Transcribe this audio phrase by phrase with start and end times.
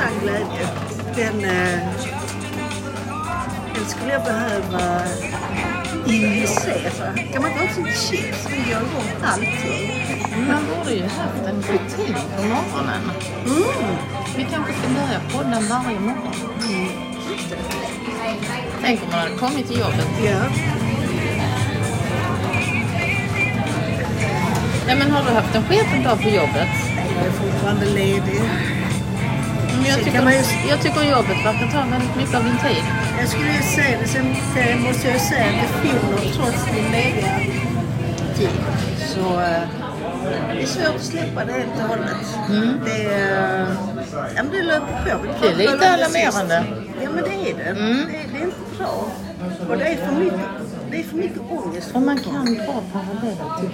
[0.00, 0.68] sann glädje.
[1.16, 1.78] Den, eh,
[3.74, 5.02] den skulle jag behöva
[6.06, 7.14] injicera.
[7.32, 9.90] Kan man inte ha ett sånt chips som gör igång allting?
[10.48, 13.10] Man borde ju haft en rutin på morgonen.
[13.46, 13.96] Mm.
[14.36, 16.34] Vi kanske ska börja podda varje morgon.
[18.82, 20.08] Tänk om man hade kommit till jobbet.
[20.24, 20.42] Ja.
[24.88, 26.68] Ja, men har du haft en sketen dag på jobbet?
[27.16, 28.40] Jag är fortfarande ledig.
[29.80, 30.32] Men jag, tycker, man
[30.68, 32.84] jag tycker jobbet verkar ta väldigt mycket av din tid.
[33.20, 34.26] Jag skulle ju säga det, sen
[34.82, 37.38] måste jag säga att det fyller trots din lediga
[38.36, 38.50] tid.
[39.14, 39.62] Så eh,
[40.54, 42.26] det är svårt att släppa det helt och hållet.
[42.84, 43.68] Det, eh,
[44.36, 45.46] ja, men det löper på.
[45.46, 46.64] Det är lite alarmerande.
[47.02, 47.70] Ja men det är det.
[47.70, 47.96] Mm.
[47.96, 48.12] det.
[48.32, 49.10] Det är inte bra.
[49.68, 50.59] Och det är för mycket,
[50.90, 51.90] det är för mycket ångest.
[51.94, 53.70] Och man kan dra paralleller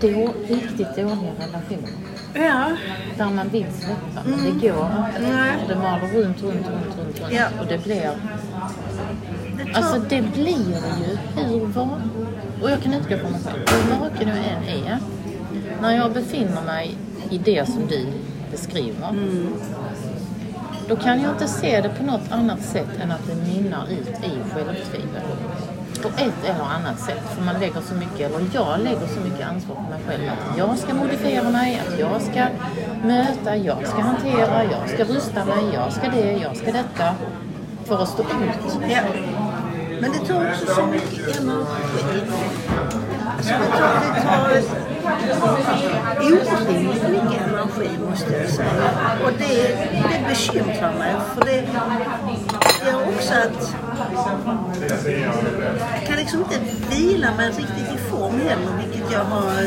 [0.00, 1.90] till då, riktigt dåliga relationer.
[2.34, 2.76] Ja.
[3.16, 5.32] Där man vill släppa, men det går inte.
[5.32, 5.52] Nej.
[5.68, 7.32] Det maler runt, runt, runt, runt, runt.
[7.32, 7.44] Ja.
[7.60, 8.10] Och det blir...
[9.56, 12.00] Det tar, Alltså det blir ju hur var...
[12.62, 13.64] Och jag kan utgå från mig själv.
[13.90, 14.98] Hur vaken jag än är.
[15.80, 16.96] När jag befinner mig
[17.30, 18.06] i det som du
[18.50, 19.14] beskriver.
[20.88, 24.08] Då kan jag inte se det på något annat sätt än att det mynnar ut
[24.08, 25.22] i självtvivel.
[26.02, 27.22] På ett eller annat sätt.
[27.34, 30.30] För man lägger så mycket, eller jag lägger så mycket ansvar på mig själv.
[30.30, 32.46] Att jag ska modifiera mig, att jag ska
[33.04, 37.14] möta, jag ska hantera, jag ska rusta mig, jag ska det, jag ska detta.
[37.84, 38.78] För att stå ut.
[38.88, 39.02] ja.
[40.00, 43.11] Men det tar också så mycket energi.
[43.42, 44.62] Det tar, tar
[46.22, 48.90] orimligt mycket energi måste jag säga.
[49.24, 51.14] Och det, det bekymrar mig.
[51.34, 51.56] För det
[52.86, 53.76] gör också att
[55.98, 59.62] jag kan liksom inte vila mig riktigt i form heller, vilket jag har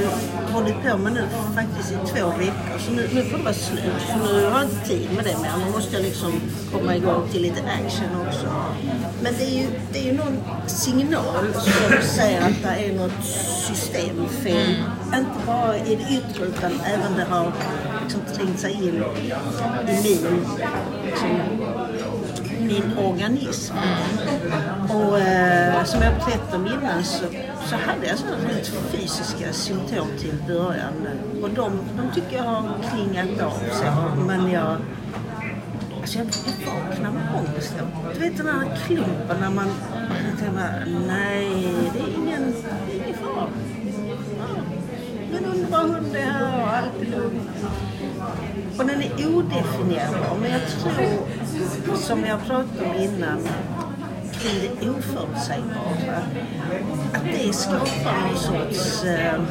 [0.55, 2.77] hållit på med nu faktiskt i två veckor.
[2.79, 5.37] Så nu, nu får det vara slut, för nu har jag inte tid med det
[5.41, 5.51] mer.
[5.65, 6.31] Nu måste jag liksom
[6.71, 8.47] komma igång till lite action också.
[9.23, 13.25] Men det är ju, det är ju någon signal som säger att det är något
[13.67, 14.75] systemfel.
[15.05, 17.51] Inte bara i det yttre utan även det har
[18.03, 19.03] liksom trängt sig in
[19.87, 20.45] i min
[21.05, 21.39] liksom,
[22.59, 23.75] min organism.
[24.89, 27.25] Och eh, som jag berättade om innan så,
[27.65, 31.07] så hade jag sådana rent fysiska symptom till början.
[31.41, 33.91] Och de, de tycker jag har klingat av sig.
[34.27, 34.77] Men jag,
[36.01, 37.73] alltså jag, jag vaknar med ångest.
[38.13, 39.67] Du vet den här klumpen när man
[40.09, 42.53] jag tänker bara, nej det är ingen,
[42.87, 43.47] det är ingen fara.
[45.31, 47.49] Min underbara hund är här och allt är lugnt.
[48.77, 50.37] Och den är odefinierbar.
[50.41, 53.39] Men jag tror, som jag pratade om innan,
[54.39, 56.17] kring det oförutsägbara.
[57.13, 59.41] Att det skapar någon sorts eh,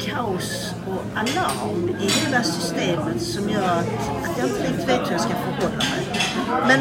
[0.00, 3.86] kaos och alarm i hela systemet som gör att,
[4.24, 6.06] att jag inte riktigt vet hur jag ska förhålla mig.
[6.66, 6.80] Men,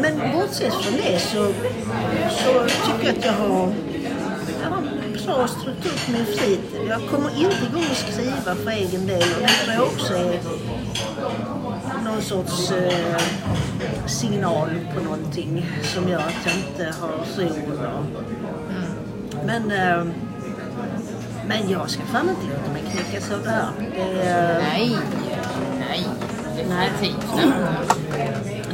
[0.00, 1.52] men bortsett från det så,
[2.30, 3.72] så tycker jag att jag har,
[5.26, 6.60] bra struktur på min fritid.
[6.88, 10.40] Jag kommer inte igång och skriva för egen del och det tror jag också är
[12.04, 13.16] någon sorts eh,
[14.06, 17.48] signal på någonting som gör att jag inte har ro.
[17.48, 20.04] och- Men, eh,
[21.48, 23.68] men jag ska fan inte låta mig knäckas av det här.
[23.96, 24.96] Det, eh, Nej,
[25.88, 26.06] nej,
[26.56, 27.76] definitivt inte.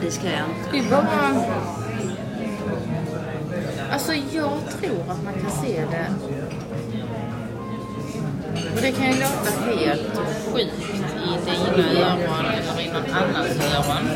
[0.01, 0.71] det ska jag inte.
[0.73, 1.43] Det är bara...
[3.93, 6.07] Alltså jag tror att man kan se det...
[8.75, 9.51] Och det kan ju låta
[9.81, 10.17] helt
[10.53, 10.75] sjukt
[11.25, 14.09] i dina öron eller i någon annans öron.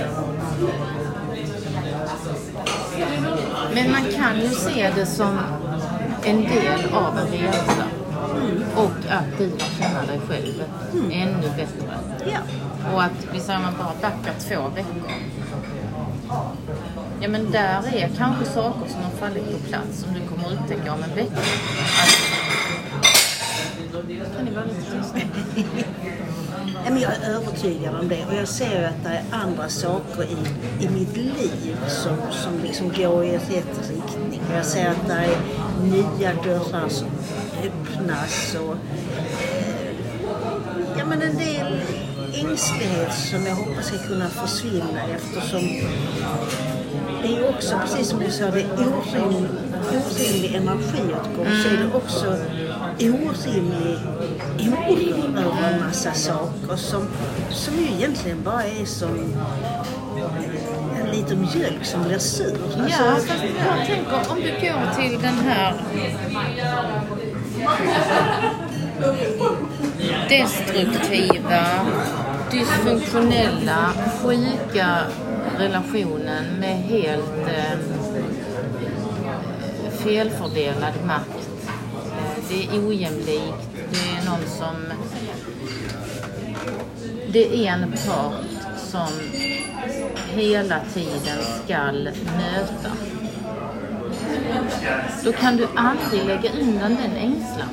[3.75, 5.39] Men man kan ju se det som
[6.25, 7.85] en del av en resa.
[8.77, 10.63] Och att du känna dig själv
[11.13, 11.99] ännu bättre.
[12.33, 12.39] Ja.
[12.95, 15.13] Och att vi säger man bara backar två veckor.
[17.21, 20.93] Ja men där är kanske saker som har fallit på plats som du kommer upptäcka
[20.93, 21.41] om en vecka.
[22.03, 22.42] Att...
[24.09, 25.19] Kan ni vara lite tysta?
[26.85, 29.69] Ja, men jag är övertygad om det och jag ser ju att det är andra
[29.69, 30.37] saker i,
[30.85, 34.41] i mitt liv som, som liksom går i rätt riktning.
[34.55, 35.37] Jag ser att det är
[35.83, 37.09] nya dörrar som
[37.65, 39.95] öppnas och eh,
[40.99, 41.81] ja, men en del
[42.35, 45.61] ängslighet som jag hoppas ska kunna försvinna eftersom
[47.23, 49.51] det är ju också, precis som du sa, det är orimlig,
[49.91, 52.37] orimlig energiåtgång så är det också
[52.99, 53.99] orimlig
[54.89, 57.09] oro över en massa saker som,
[57.51, 59.35] som ju egentligen bara är som
[61.01, 62.57] en liten mjölk som blir sur.
[62.65, 65.75] Alltså, Ja, fast jag tänker om du går till den här
[70.29, 71.65] destruktiva,
[72.51, 73.93] dysfunktionella,
[74.23, 74.99] sjuka
[75.59, 77.79] relationen med helt eh,
[80.05, 81.42] felfördelad makt.
[82.53, 83.69] Det är ojämlikt.
[83.91, 84.77] Det är någon som...
[87.29, 89.09] Det är en part som
[90.35, 92.91] hela tiden skall möta.
[95.25, 97.69] Då kan du aldrig lägga undan den ängslan.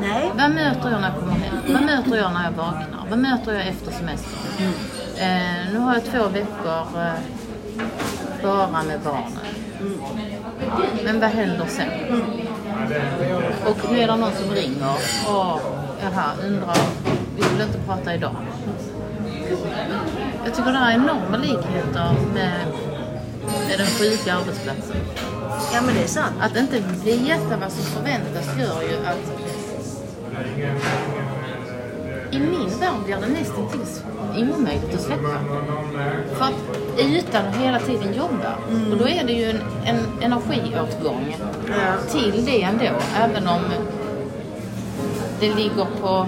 [0.00, 0.30] Nej.
[0.34, 1.56] Vad möter jag när jag kommer hem?
[1.72, 3.06] Vad möter jag när jag vaknar?
[3.10, 4.72] Vad möter jag efter semestern?
[5.16, 7.12] Eh, nu har jag två veckor eh,
[8.42, 9.58] bara med barnen.
[11.04, 11.88] Men vad händer sen?
[13.66, 14.96] Och nu är det någon som ringer.
[15.28, 15.58] Åh,
[16.02, 16.76] jaha, undrar,
[17.36, 18.36] vi vill inte prata idag.
[20.44, 22.66] Jag tycker det är enorma likheter med,
[23.68, 24.96] med den sjuka arbetsplatsen.
[25.74, 26.34] Ja men det är sant.
[26.40, 29.38] Att inte veta vad som förväntas gör ju att
[32.30, 33.68] i min värld blir det nästan
[34.56, 35.28] omöjligt att släppa.
[36.34, 36.98] För att
[37.38, 38.54] att hela tiden jobba.
[38.92, 41.36] Och då är det ju en, en energiåtgång
[41.68, 42.10] Ja.
[42.12, 42.84] till det ändå.
[43.16, 43.60] Även om
[45.40, 46.26] det ligger på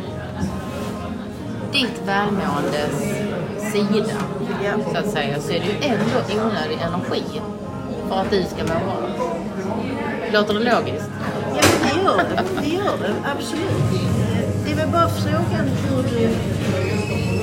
[1.72, 3.00] ditt välmåendes
[3.72, 4.14] sida.
[4.64, 4.70] Ja.
[4.92, 5.40] Så att säga.
[5.40, 7.40] Så är det ju ändå onödig energi
[8.08, 8.96] för att du ska må bra.
[10.32, 11.10] Låter det logiskt?
[11.56, 12.42] Ja, det gör det.
[12.62, 14.19] Det gör det, absolut.
[14.70, 16.26] Det är väl bara frågan hur du,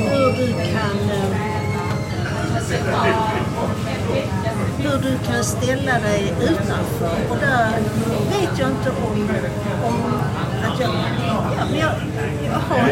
[0.10, 1.10] hur du kan...
[1.10, 1.48] Eh,
[4.78, 7.18] hur du kan ställa dig utanför.
[7.30, 7.72] Och där
[8.30, 9.30] vet jag inte om,
[9.88, 10.14] om
[10.64, 10.90] att jag...
[11.28, 11.92] Ja, men jag,
[12.46, 12.90] jag har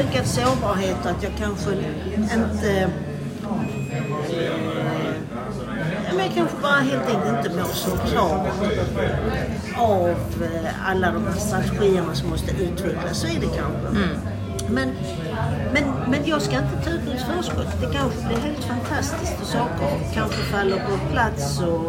[0.00, 1.70] ökad sårbarhet och att jag kanske
[2.34, 2.90] inte...
[6.26, 8.46] Jag kanske bara helt enkelt inte mår så bra
[9.76, 10.08] av
[10.42, 13.18] eh, alla de här strategierna som måste utvecklas.
[13.20, 14.18] Så är det kanske.
[14.70, 14.90] Men,
[15.72, 17.80] men, men jag ska inte ta ut något förskott.
[17.80, 21.60] Det kanske blir helt fantastiskt och saker kanske faller på plats.
[21.60, 21.88] Och,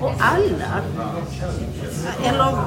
[0.00, 0.82] och alla,
[2.24, 2.58] eller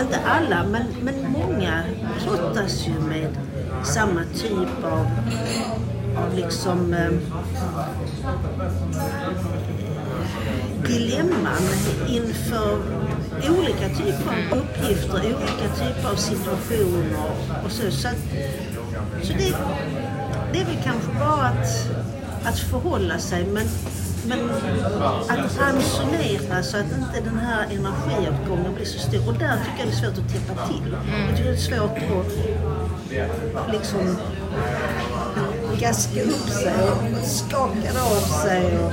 [0.00, 1.82] inte alla, men, men många
[2.26, 3.36] brottas ju med
[3.84, 5.06] samma typ av
[6.36, 7.10] liksom eh,
[10.86, 11.62] dilemman
[12.08, 12.78] inför
[13.50, 17.16] olika typer av uppgifter, olika typer av situationer
[17.64, 17.90] och så.
[17.90, 18.16] Så, att,
[19.22, 19.56] så det,
[20.52, 21.90] det är väl kanske bara att,
[22.44, 23.66] att förhålla sig men,
[24.26, 24.50] men
[25.28, 29.28] att ransonera så att inte den här energiåtgången blir så stor.
[29.28, 30.96] Och där tycker jag det är svårt att täppa till.
[31.28, 34.16] Jag tycker det är svårt att liksom
[35.80, 38.78] gaska upp sig och skaka av sig.
[38.78, 38.92] Och,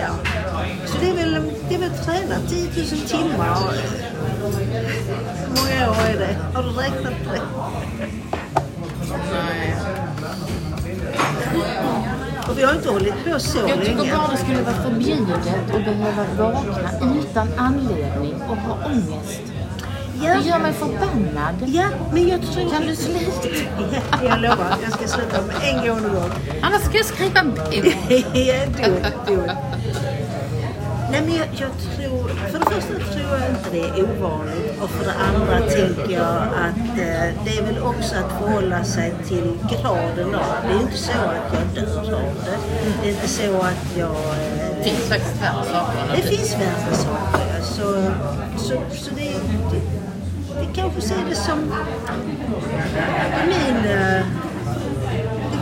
[0.00, 0.08] ja.
[0.86, 3.56] Så det är väl, det är väl träna 10 000 timmar.
[5.38, 6.36] Hur många år är det?
[6.54, 7.42] Har du räknat på det?
[9.32, 9.76] Nej.
[12.48, 14.16] Och vi har inte hållit på så Jag tycker länge.
[14.16, 16.90] bara det skulle vara förbjudet att behöva vakna
[17.20, 19.42] utan anledning och ha ångest.
[20.24, 21.54] Ja, Det gör mig förbannad.
[21.66, 22.70] ja, men jag tror...
[22.70, 23.48] Kan du sluta?
[23.92, 24.74] Ja, jag lovar.
[24.82, 26.30] Jag ska sluta med en gång och gång.
[26.62, 27.74] Annars ska jag skriva en bok.
[28.34, 28.54] Ja,
[29.26, 29.52] do it.
[31.10, 32.28] Nej, men jag, jag tror...
[32.28, 36.36] För det första tror jag inte det är ovanligt och för det andra tänker jag
[36.36, 40.54] att eh, det är väl också att förhålla sig till graden av.
[40.68, 42.58] Det är inte så att jag dör av det.
[43.02, 44.10] Det är inte så att jag...
[44.10, 46.16] Eh, Det finns faktiskt värre saker.
[46.16, 47.62] det finns värre saker.
[47.62, 47.82] Så,
[48.64, 48.74] så,
[49.04, 49.32] så det,
[49.72, 50.01] det
[50.74, 51.58] kanske ser det som
[53.46, 54.24] min, det är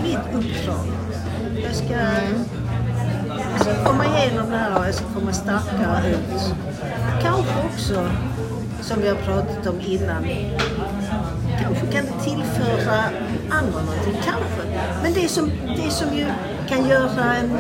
[0.03, 0.87] mitt uppdrag.
[1.63, 1.95] Jag ska,
[3.53, 6.55] jag ska komma igenom det här och jag ska komma starkare ut.
[7.23, 8.11] Kanske också,
[8.81, 10.25] som vi har pratat om innan,
[11.63, 13.05] kanske kan det tillföra
[13.51, 14.15] andra någonting.
[14.25, 14.81] Kanske.
[15.03, 16.27] Men det som, det som ju
[16.69, 17.59] kan göra en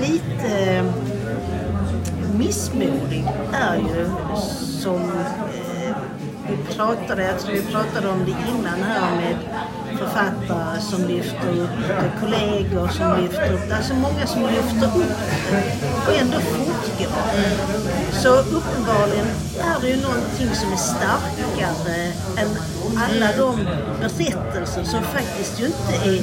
[0.00, 0.84] lite eh,
[2.38, 4.06] missmodig är ju
[4.80, 5.12] som
[6.50, 9.36] vi pratade, jag tror vi pratade om det innan här med
[10.00, 15.16] författare som lyfter upp det, kollegor som lyfter upp det, alltså många som lyfter upp
[15.50, 15.62] det
[16.06, 17.22] och ändå fortgår.
[18.12, 19.26] Så uppenbarligen
[19.60, 21.96] är det ju någonting som är starkare
[22.40, 22.48] än
[22.96, 23.56] alla de
[24.00, 26.20] berättelser som faktiskt ju inte är,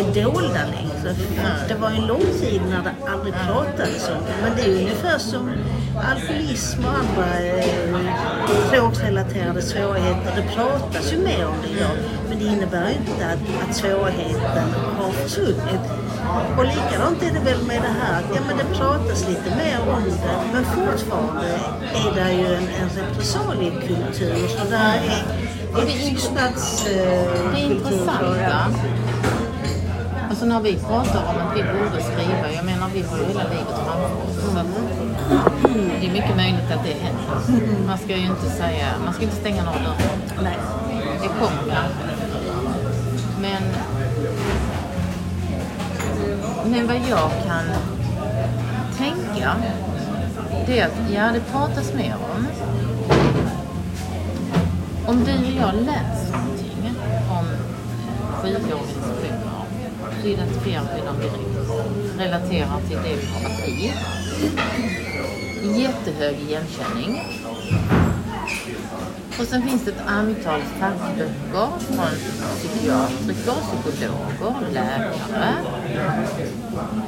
[0.00, 1.14] är dolda längre.
[1.68, 4.34] Det var en lång tid när det aldrig pratades om det.
[4.42, 5.50] Men det är ju ungefär som
[6.12, 7.98] alkoholism och andra eh,
[8.70, 10.32] drogrelaterade svårigheter.
[10.36, 11.96] Det pratas ju mer om det idag.
[12.38, 14.68] Men det innebär inte att, att svårigheten
[14.98, 15.80] har försvunnit.
[16.58, 19.78] Och likadant är det väl med det här att ja, men det pratas lite mer
[19.80, 20.52] om det.
[20.52, 21.46] Men fortfarande
[21.94, 24.48] är det ju en, en repressaliekultur.
[24.48, 27.52] Så där är, är Det är int- tystnadskultur.
[27.54, 28.66] Det intressanta,
[30.30, 33.42] alltså när vi pratar om att vi borde skriva, jag menar vi har ju hela
[33.42, 34.44] livet framför oss.
[34.44, 34.60] Så
[36.00, 37.86] det är mycket möjligt att det händer.
[37.86, 40.42] Man ska ju inte säga, man ska inte stänga några dörrar.
[40.42, 40.56] Nej.
[41.22, 42.17] Det kommer kanske.
[46.70, 47.64] Men vad jag kan
[48.98, 49.56] tänka,
[50.66, 52.46] det är att ja, det pratas mer om.
[55.06, 56.94] Om du och jag läser någonting
[57.30, 57.46] om
[58.42, 58.76] sjuka
[60.22, 62.18] så identifierar vi dem direkt.
[62.18, 63.92] Relaterar till det vi har varit i.
[65.82, 67.22] Jättehög igenkänning.
[69.38, 72.12] Och sen finns det ett antal fackböcker från
[72.56, 75.54] psykiatriker, psykologer, läkare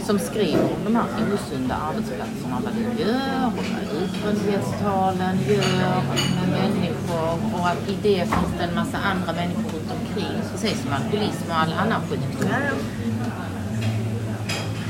[0.06, 1.04] som skriver om de här
[1.34, 6.02] osunda arbetsplatserna, vad det gör och vad utbrändhetstalen gör
[6.36, 10.82] med människor och att i det finns det en massa andra människor runt omkring, precis
[10.82, 12.50] som alkoholism och all annan sjukdom.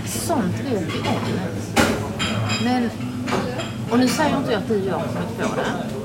[0.06, 1.20] Sånt vet vi om.
[2.64, 2.90] Men,
[3.90, 6.00] och nu säger inte jag att du och jag har kommit på det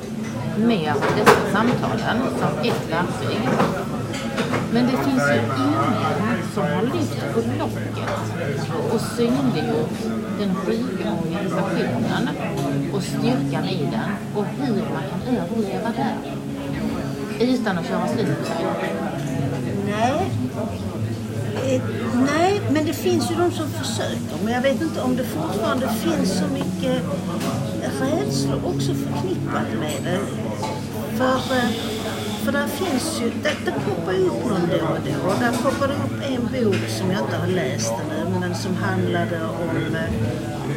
[0.58, 3.50] med dessa samtalen som ett verktyg.
[4.74, 8.10] Men det finns ju ingen som har lyft på locket
[8.94, 9.98] och synliggjort
[10.40, 12.30] den sjuka organisationen
[12.94, 16.16] och styrkan i den och hur man kan överleva där.
[17.40, 18.66] Utan att köra slut på sig.
[19.86, 20.32] Nej.
[21.66, 21.82] Eh,
[22.14, 24.44] nej, men det finns ju de som försöker.
[24.44, 27.04] Men jag vet inte om det fortfarande finns så mycket
[28.02, 30.20] rädslor också förknippat med det.
[31.18, 31.70] För, eh,
[32.44, 35.30] för där finns ju, det, det poppar ju upp någon då och då.
[35.30, 38.76] Och där poppar det upp en bok som jag inte har läst ännu, men som
[38.76, 40.12] handlade om eh,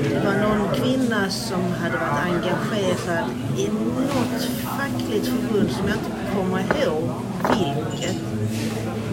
[0.02, 4.44] det var någon kvinna som hade varit engagerad i något
[4.78, 7.10] fackligt förbund som jag inte kommer ihåg
[7.50, 8.37] vilket.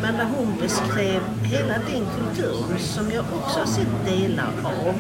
[0.02, 4.96] Men där hon beskrev hela den kulturen som jag också har sett delar av.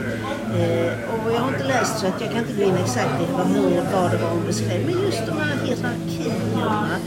[0.59, 3.25] Eh, och jag har inte läst så att jag kan inte gå in exakt i
[3.37, 4.85] vad, hur, vad det var hon beskrev.
[4.85, 6.97] Men just de här hierarkierna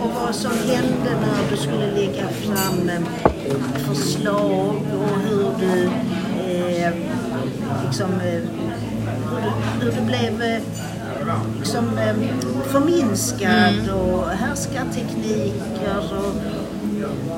[0.00, 3.02] och vad som hände när du skulle lägga fram eh,
[3.88, 5.84] förslag och hur du
[6.52, 6.92] eh,
[7.86, 8.42] liksom, eh,
[9.30, 9.50] hur, du,
[9.84, 10.62] hur du blev eh,
[11.58, 12.16] liksom, eh,
[12.64, 16.34] förminskad och härskartekniker och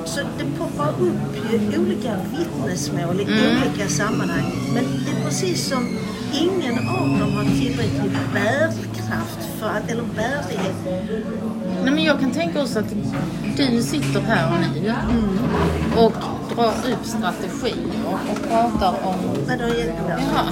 [0.04, 4.52] så det poppar upp ju olika vittnesmål i olika sammanhang.
[4.74, 5.98] Men det är precis som
[6.32, 10.74] ingen av dem har tillräcklig bärkraft för att, eller bärighet.
[11.84, 12.94] Nej, men jag kan tänka oss att
[13.56, 14.92] du sitter här nu
[15.96, 16.12] och
[16.54, 19.16] drar upp strategier och pratar om
[19.48, 20.18] jättebra.
[20.34, 20.44] ja,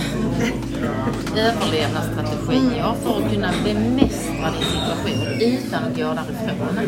[1.40, 6.78] överlevnadsstrategier för att kunna bemästra din situation utan att gå därifrån.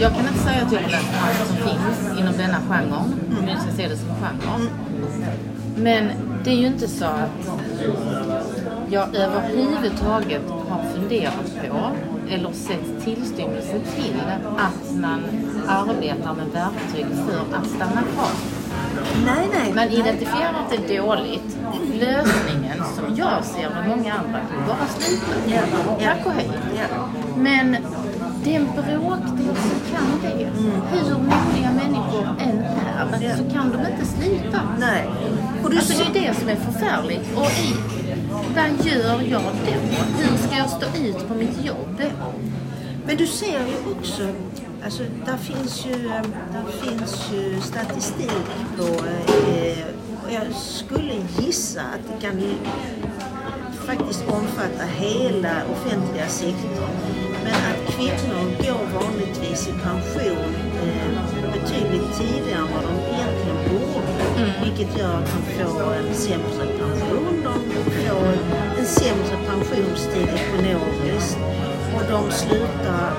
[0.00, 3.48] Jag kan inte säga att jag har läst allt som finns inom denna genren, om
[3.48, 4.68] jag ska se det som genre.
[5.76, 6.10] Men
[6.44, 7.50] det är ju inte så att
[8.90, 11.90] jag överhuvudtaget har funderat på
[12.30, 14.22] eller sett tillstymmelse till
[14.58, 15.20] att man
[15.68, 18.30] arbetar med verktyg för att stanna kvar.
[19.26, 19.74] Nej, nej.
[19.74, 21.58] Man identifierar är dåligt.
[21.94, 25.54] Lösningen, som jag ser med många andra, bara sluta.
[25.54, 25.60] Ja.
[26.04, 26.50] Tack och hej.
[27.36, 27.76] Men
[28.44, 30.44] det är en bråkdel som kan det.
[30.92, 33.36] Hur modiga människor än är Ja.
[33.36, 34.60] så kan de inte sluta.
[34.78, 35.08] nej.
[35.64, 37.36] Och du Alltså det är det som är förfärligt.
[37.36, 37.74] Och i,
[38.54, 39.72] vad gör jag då?
[40.18, 42.02] Hur ska jag stå ut på mitt jobb?
[43.06, 44.22] Men du ser ju också,
[44.84, 46.22] alltså där finns ju, eh,
[46.52, 48.30] där finns ju statistik
[48.76, 49.84] på, eh,
[50.24, 52.42] och jag skulle gissa att det kan
[53.86, 56.90] faktiskt omfatta hela offentliga sektorn.
[57.44, 64.52] Men att kvinnor går vanligtvis i pension eh, betydligt tidigare än vad de egentligen borde.
[64.64, 67.54] Vilket gör att de får en sämre pension, de
[68.06, 68.26] får
[68.78, 71.38] en sämre pensionstid ekonomiskt
[71.96, 73.12] och de slutar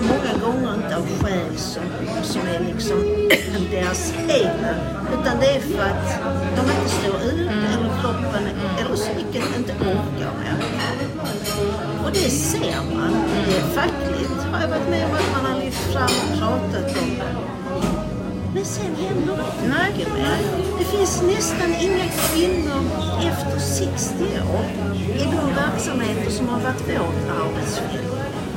[0.00, 1.82] många gånger inte av skäl som,
[2.22, 2.98] som är liksom
[3.70, 4.74] deras egna.
[5.12, 6.22] Utan det är för att
[6.56, 8.48] de inte står ut eller kroppen
[8.80, 11.03] eller psyket inte orkar mer.
[12.04, 13.12] Och det ser man.
[13.46, 17.02] Det är fackligt har jag varit med om att man har lyft fram och pratat
[17.02, 17.10] om.
[17.18, 17.54] det.
[18.54, 20.38] Men sen händer det inte mer.
[20.78, 22.82] Det finns nästan inga kvinnor
[23.22, 24.64] efter 60 år
[25.14, 28.13] i de verksamheter som har varit vårt arbetsfält.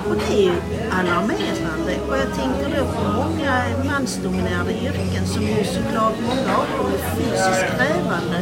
[0.10, 0.56] Och det är ju
[1.00, 1.94] alarmerande.
[2.10, 3.54] Och jag tänker då på många
[3.90, 8.40] mansdominerade yrken som ju såklart många av dem är fysiskt krävande.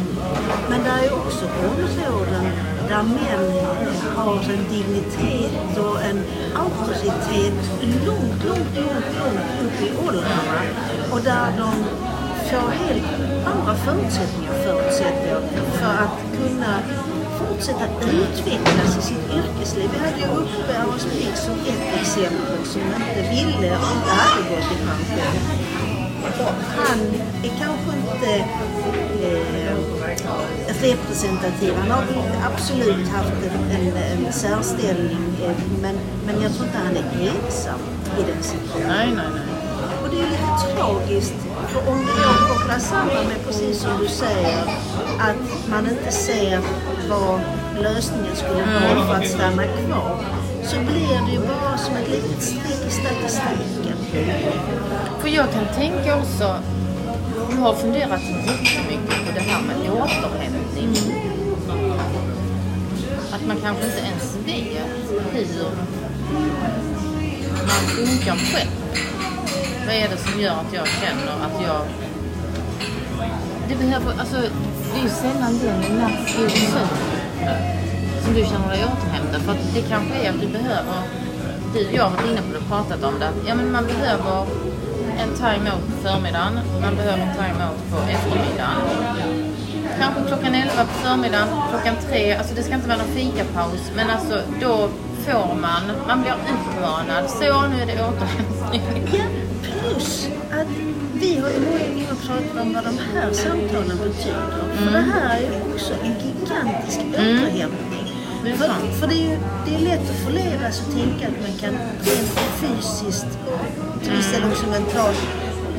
[0.70, 2.44] Men där är också områden
[2.88, 3.44] där män
[4.16, 6.18] har en dignitet och en
[6.54, 7.54] auktoritet
[8.06, 10.60] långt, långt, långt, långt upp i åldrarna
[11.12, 11.84] och där de
[12.50, 13.06] får helt
[13.46, 15.40] andra förutsättningar förutsättningar,
[15.72, 16.82] för att kunna
[17.38, 17.84] fortsätta
[18.22, 19.88] utvecklas i sitt yrkesliv.
[19.92, 24.42] Vi hade ju uppe Anders Blix som ett exempel som inte ville och inte hade
[24.50, 25.76] gått i pension.
[26.22, 26.98] Och han
[27.42, 28.32] är kanske inte
[29.26, 29.76] eh,
[30.82, 31.74] representativ.
[31.74, 32.04] Han har
[32.52, 37.80] absolut haft en, en, en särställning eh, men, men jag tror inte han är ensam
[38.18, 38.88] i den situationen.
[38.88, 39.56] Nej, nej, nej.
[40.02, 41.34] Och det är lite tragiskt
[41.68, 44.62] för om det då kopplas samman med precis som du säger
[45.18, 46.60] att man inte ser
[47.08, 47.40] vad
[47.82, 50.24] lösningen skulle vara för att stanna kvar
[50.64, 53.96] så blir det ju bara som ett litet streck i statistiken.
[55.20, 56.58] För jag kan tänka också,
[57.50, 60.96] jag har funderat jättemycket på det här med återhämtning.
[63.32, 65.64] Att man kanske inte ens vet hur
[67.66, 68.70] man funkar själv.
[69.86, 71.80] Vad är det som gör att jag känner att jag...
[73.68, 74.36] Det behöver, alltså,
[74.96, 76.88] det är ju sällan den nattlig sömn
[78.24, 79.42] som du känner dig återhämtad.
[79.42, 80.98] För att det kanske är att du behöver,
[81.74, 83.86] du och jag har varit inne på det och pratat om det, ja men man
[83.86, 84.46] behöver
[85.22, 88.78] en time-out på förmiddagen, man behöver en time-out på eftermiddagen.
[90.00, 94.10] Kanske klockan 11 på förmiddagen, klockan 3, alltså det ska inte vara någon fikapaus, men
[94.10, 94.88] alltså då
[95.26, 97.30] får man, man blir utmanad.
[97.30, 99.45] Så, nu är det återhämtning.
[99.86, 100.66] Plus att
[101.14, 104.64] vi har ju många gånger pratat om vad de här samtalen betyder.
[104.76, 108.12] För det här är ju också en gigantisk återhämtning.
[108.44, 108.68] Det är För,
[109.00, 111.74] för det är ju det är lätt att förledas och tänka att man kan
[112.06, 113.38] rent fysiskt,
[114.02, 115.18] till viss del också mentalt,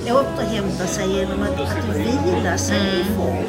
[0.06, 3.46] återhämta sig genom att, att vila sig i form.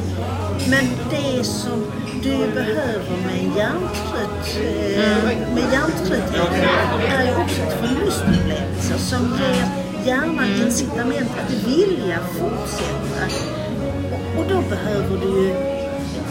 [0.71, 1.85] Men det som
[2.23, 4.59] du behöver med en hjärntrött,
[4.97, 6.69] eh, med hjärntröttheten
[7.09, 13.25] är ju också ett förlustupplevelser som ger hjärnan incitament att vilja fortsätta.
[14.13, 15.55] Och, och då behöver du ju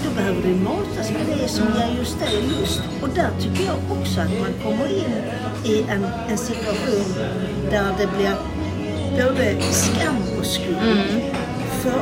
[0.04, 2.82] då behöver du matas med det som ger just dig lust.
[3.02, 5.14] Och där tycker jag också att man kommer in
[5.64, 7.14] i en, en situation
[7.72, 8.36] där det blir
[9.18, 11.22] både skam och skuld.
[11.82, 12.02] För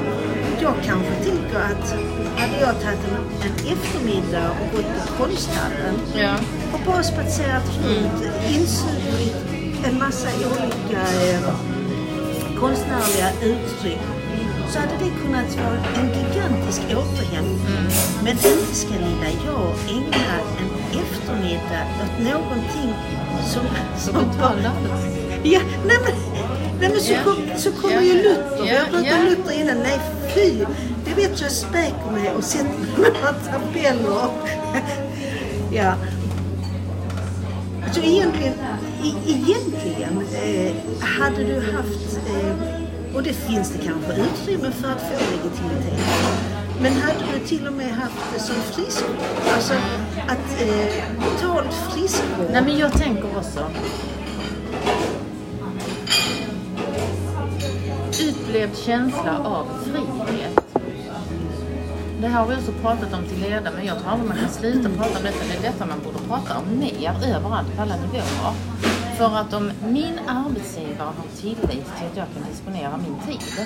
[0.61, 1.95] jag kanske tänker att
[2.37, 6.35] hade jag tagit en, en eftermiddag och gått på konsthallen Ja.
[6.73, 9.54] och bara spatserat runt, insugit
[9.85, 11.39] en massa olika eh,
[12.59, 13.99] konstnärliga uttryck
[14.69, 17.87] så hade det kunnat vara en gigantisk återhämtning.
[18.23, 22.93] Men inte ska lilla jag ägna en eftermiddag åt någonting
[23.45, 23.61] som...
[23.97, 24.65] som Betald
[25.43, 26.13] Ja, nej men,
[26.79, 27.23] nej men så, Ja.
[27.23, 28.63] kom, så kommer Ja, ju Luther.
[28.63, 29.15] Vi ja, har pratat ja.
[29.19, 29.77] om Luther innan.
[29.77, 29.99] Nej
[30.35, 30.65] fy!
[31.05, 34.29] Det vet jag späker med och sätter några tabeller.
[35.71, 35.93] ja.
[37.95, 38.53] Så egentligen,
[39.03, 45.01] e egentligen eh, hade du haft, eh, och det finns det kanske utrymme för att
[45.01, 45.99] få legitimitet.
[46.81, 49.15] Men hade du till och med haft det som friskvård,
[49.53, 49.73] alltså
[50.27, 52.47] att eh, betald friskvård.
[52.51, 53.71] Nej men jag tänker också.
[58.29, 60.64] Upplevd känsla av frihet.
[62.25, 64.49] Det här har vi också pratat om till leda, men jag tror aldrig man kan
[64.49, 65.43] sluta prata om detta.
[65.49, 68.53] Det är detta man borde prata om mer överallt på alla nivåer.
[69.17, 73.65] För att om min arbetsgivare har tillit till att jag kan disponera min tid,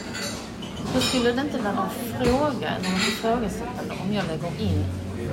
[0.94, 4.86] då skulle det inte vara någon fråga eller något ifrågasättande om jag lägger in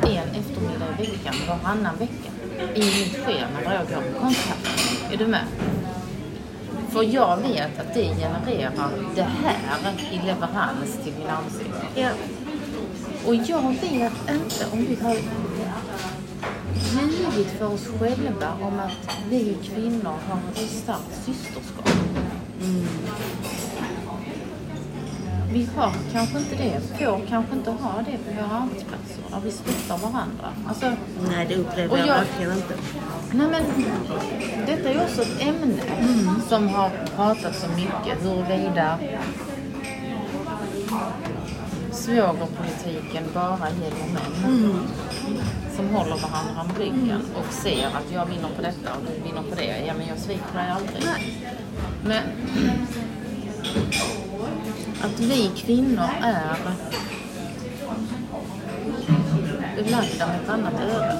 [0.03, 2.31] en eftermiddag i veckan, varannan vecka,
[2.75, 4.69] i mitt schema där jag går på kontakt.
[5.13, 5.45] Är du med?
[6.89, 12.13] För jag vet att det genererar det här i leverans till min arbetsgivare.
[13.27, 15.15] Och jag vet inte om vi har
[17.11, 21.89] ljugit för oss själva om att vi kvinnor har ett starkt systerskap.
[25.53, 29.51] Vi har kanske inte det, får kanske inte ha det på våra arbetsplatser där vi
[29.51, 30.49] stöttar varandra.
[30.69, 30.93] Alltså,
[31.29, 32.75] Nej, det upplever jag, jag- verkligen inte.
[33.33, 33.63] Nej men
[34.67, 35.83] detta är också ett ämne
[36.49, 38.99] som har pratats så mycket huruvida
[42.07, 44.89] svågerpolitiken bara gäller män
[45.77, 49.43] som håller varandra om ryggen och ser att jag vinner på detta och du vinner
[49.43, 49.85] på det.
[49.87, 51.05] Ja men jag sviker dig aldrig.
[51.05, 51.53] Nej.
[52.05, 52.23] Men
[55.03, 56.57] att vi kvinnor är
[59.77, 61.19] belagda med ett annat öde.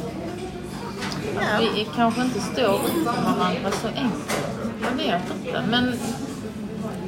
[1.41, 4.55] Att vi kanske inte står upp för varandra så enkelt.
[4.83, 5.65] Jag vet inte.
[5.71, 5.93] Men,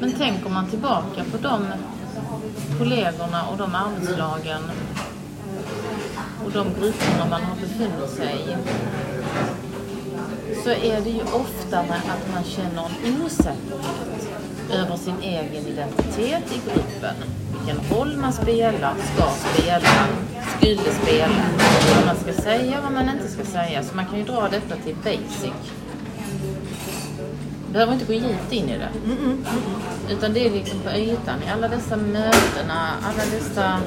[0.00, 1.66] men tänker man tillbaka på de
[2.78, 4.62] kollegorna och de arbetslagen
[6.44, 8.56] och de grupperna man har befunnit sig i
[10.64, 14.28] så är det ju oftare att man känner en osäkerhet
[14.72, 17.14] över sin egen identitet i gruppen.
[17.52, 20.06] Vilken roll man spelar, ska spela,
[20.56, 21.44] skulle spela.
[21.96, 23.82] Vad man ska säga, och vad man inte ska säga.
[23.82, 25.72] Så man kan ju dra detta till basic.
[27.72, 28.90] Behöver inte gå djupt in i det.
[30.12, 31.42] Utan det är liksom på ytan.
[31.46, 33.78] I alla dessa mötena, alla dessa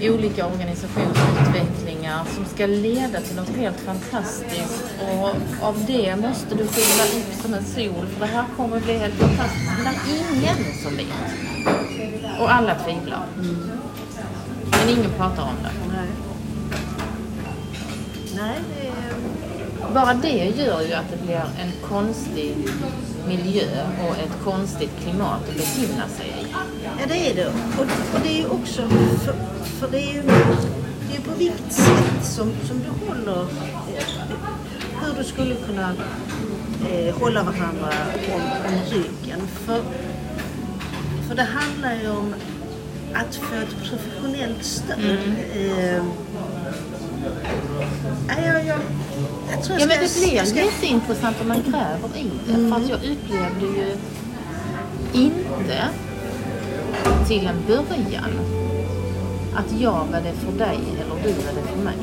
[0.00, 4.84] olika organisationsutvecklingar som ska leda till något helt fantastiskt.
[5.00, 5.28] Och
[5.66, 9.14] av det måste du skina upp som en sol för det här kommer bli helt
[9.14, 9.70] fantastiskt.
[9.84, 12.40] Men det är ingen som vet.
[12.40, 13.26] Och alla tvivlar.
[14.70, 15.70] Men ingen pratar om det.
[15.96, 16.08] Nej.
[18.36, 19.35] Nej, det är...
[19.94, 22.54] Bara det gör ju att det blir en konstig
[23.28, 26.46] miljö och ett konstigt klimat att befinna sig i.
[27.00, 27.46] Ja, det är det.
[27.46, 28.82] Och, och det är ju också,
[29.24, 30.22] för, för det är ju
[31.10, 33.46] det är på vilket sätt som, som du håller,
[35.02, 35.92] hur du skulle kunna
[36.90, 37.92] eh, hålla varandra
[38.34, 39.40] om, om ryggen.
[39.46, 39.82] För,
[41.28, 42.34] för det handlar ju om
[43.14, 45.18] att få ett professionellt stöd.
[45.54, 46.02] Eh,
[48.28, 48.78] ja, jag,
[49.48, 52.30] jag, jag tror jag Ja, men det blir jag ska- jätteintressant om man gräver i
[52.46, 52.68] det.
[52.68, 53.96] För att jag upplevde ju
[55.12, 55.88] inte
[57.28, 58.30] till en början
[59.56, 61.94] att jag var det för dig eller du var det för mig.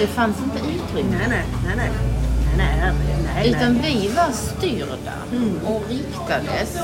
[0.00, 1.16] Det fanns inte utrymme.
[1.28, 1.44] Nej, nej,
[1.76, 1.90] nej, nej.
[2.56, 2.92] Nej,
[3.34, 3.48] nej.
[3.50, 5.12] Utan vi var styrda
[5.66, 6.76] och riktades.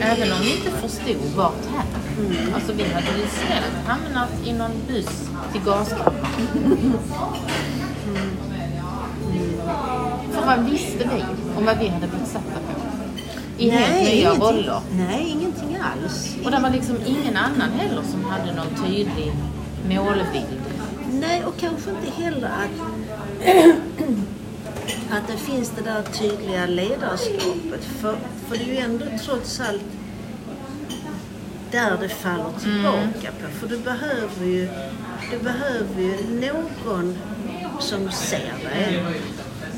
[0.00, 1.84] Även om vi inte förstod vart här.
[2.54, 6.98] Alltså vi hade ju snällt hamnat i någon buss till gaskammaren.
[10.32, 11.24] För vad visste vi
[11.56, 12.80] om vad vi hade blivit satta på?
[13.58, 14.42] I helt nya ingenting.
[14.42, 14.80] roller.
[14.92, 16.36] Nej, ingenting alls.
[16.44, 19.32] Och det var liksom ingen annan heller som hade någon tydlig
[19.88, 20.60] målbild.
[21.12, 22.80] Nej, och kanske inte heller att,
[25.10, 27.84] att det finns det där tydliga ledarskapet.
[28.00, 28.16] För,
[28.48, 29.84] för det är ju ändå trots allt
[31.70, 33.58] där det faller tillbaka på.
[33.60, 34.68] För du behöver ju,
[35.30, 37.18] du behöver ju någon
[37.80, 39.02] som ser dig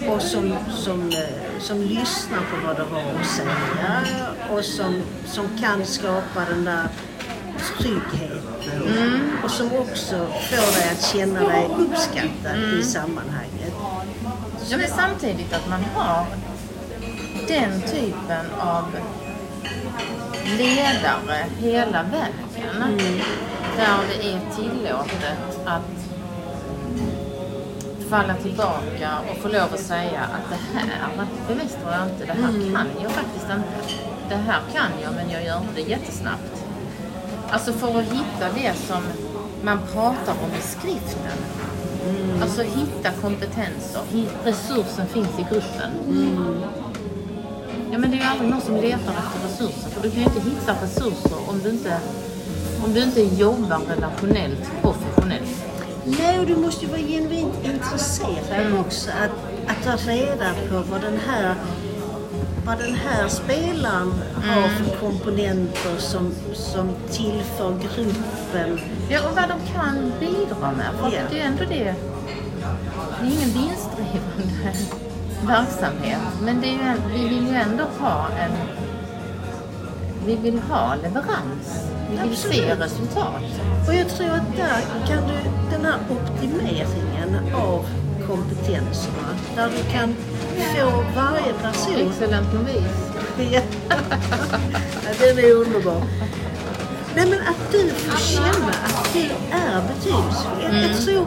[0.09, 4.03] och som, som, eh, som lyssnar på vad du har att säga
[4.51, 6.89] och som, som kan skapa den där
[7.79, 13.75] tryggheten och som också får dig att känna dig uppskattad i sammanhanget.
[14.71, 16.27] Ja, men samtidigt att man har
[17.49, 18.85] den typen av
[20.59, 22.93] ledare hela vägen.
[23.77, 26.12] Där det är tillåtet att
[28.13, 32.53] falla tillbaka och få lov att säga att det här bemästrar jag inte, det här
[32.75, 33.79] kan jag faktiskt inte.
[34.29, 36.65] Det här kan jag men jag gör inte det jättesnabbt.
[37.51, 39.03] Alltså för att hitta det som
[39.63, 41.39] man pratar om i skriften.
[42.43, 44.03] Alltså hitta kompetenser.
[44.45, 45.91] Resursen finns i gruppen.
[47.93, 49.91] Ja men det är ju aldrig någon som letar efter resurser.
[49.91, 51.97] För du kan ju inte hitta resurser om du inte,
[52.85, 55.12] om du inte jobbar relationellt, professionellt.
[56.05, 59.11] Nej, du måste ju vara genuint intresserad också.
[59.11, 61.55] Att, att ta reda på vad den här,
[62.67, 68.81] vad den här spelaren har för komponenter som, som tillför gruppen.
[69.11, 70.87] Ja, och vad de kan bidra med.
[71.01, 71.23] För Ja.
[71.31, 71.95] det är ändå det.
[73.21, 74.73] Det är ingen vinstdrivande
[75.47, 76.19] verksamhet.
[76.43, 78.51] Men det är ju, vi vill ju ändå ha en...
[80.27, 81.91] Vi vill ha leverans.
[82.11, 82.81] Vi vill se Absolut.
[82.81, 83.43] resultat.
[83.89, 85.35] Och jag tror att där kan du,
[85.71, 87.87] den här optimeringen av
[88.27, 90.15] kompetenserna, där du kan
[90.57, 93.13] få varje person Excellent novis.
[93.53, 93.61] Ja.
[95.21, 96.03] den är underbar.
[97.17, 100.63] Nej men att du får känna att du är betydelsefull.
[100.63, 101.27] Jag, jag tror,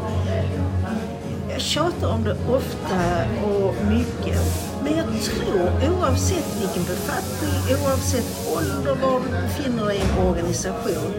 [1.49, 4.74] jag tjatar om det ofta och mycket.
[4.85, 11.13] Men jag tror oavsett vilken befattning, oavsett ålder, var du befinner dig i en organisation.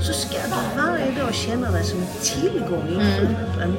[0.00, 3.76] Så ska du varje dag känna dig som en tillgång i gruppen.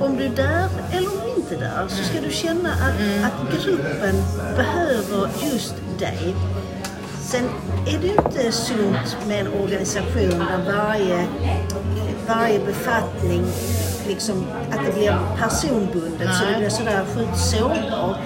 [0.00, 3.24] Om du är där eller om du inte är där så ska du känna att,
[3.24, 4.14] att gruppen
[4.56, 6.34] behöver just dig.
[7.20, 7.48] Sen
[7.86, 11.26] är det inte sunt med en organisation där varje,
[12.28, 13.44] varje befattning,
[14.08, 18.18] liksom, att det blir personbundet så det blir sådär sjukt sårbart.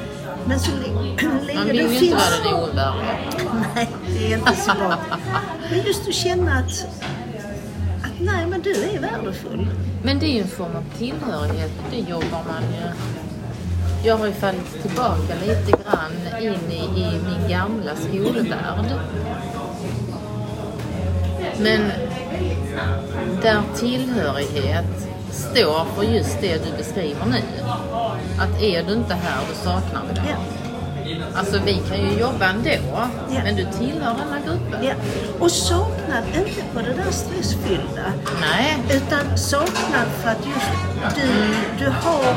[0.47, 2.13] Men så li- Man länge vill ju inte finns...
[2.15, 3.15] vara den oumbärliga.
[3.75, 4.97] Nej, det är inte så bra.
[5.71, 6.87] Men just att känna att,
[8.05, 9.67] att nej, men du är värdefull.
[10.05, 11.71] Men det är ju en form av tillhörighet.
[11.91, 12.91] Det jobbar man ju.
[14.05, 18.93] Jag har ju fallit tillbaka lite grann in i, i min gamla skolvärld.
[21.59, 21.81] Men
[23.43, 27.43] där tillhörighet står för just det du beskriver nu.
[28.39, 30.25] Att är du inte här, då saknar vi dig.
[30.31, 30.37] Ja.
[31.35, 33.09] Alltså vi kan ju jobba ändå, Ja.
[33.45, 34.85] men du tillhör den här gruppen.
[34.87, 34.95] Ja.
[35.41, 38.13] Och saknad, inte på det där stressfyllda.
[38.41, 41.29] Nej, Utan saknad för att just du,
[41.85, 42.35] du har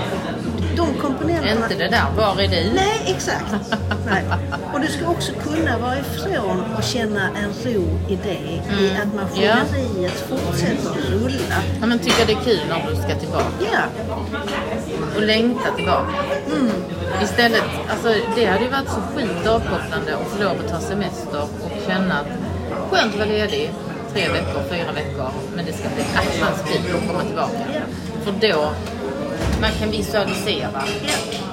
[0.75, 1.51] de komponenterna.
[1.51, 2.73] inte det där, var är du?
[2.73, 3.55] Nej, exakt.
[4.05, 4.23] Nej.
[4.73, 8.83] Och du ska också kunna vara ifrån och känna en ro i det.
[8.83, 11.57] I att maskineriet fortsätter att rulla.
[11.81, 13.83] Ja, men tycker det är kul när du ska tillbaka Ja,
[15.15, 16.11] och längta tillbaka.
[17.23, 21.41] Istället, alltså det hade ju varit så sjukt avkopplande att få lov att ta semester
[21.41, 21.49] och
[21.87, 22.27] känna att
[22.91, 23.71] skönt att vara ledig
[24.13, 27.65] tre veckor, fyra veckor, men det ska bli attans kul att komma tillbaka.
[28.23, 28.71] För då,
[29.61, 30.83] man kan visualisera.
[31.07, 31.45] ja.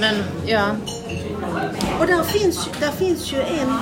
[0.00, 0.14] Men
[0.46, 0.76] ja,
[2.00, 3.78] Och där finns, där finns ju en...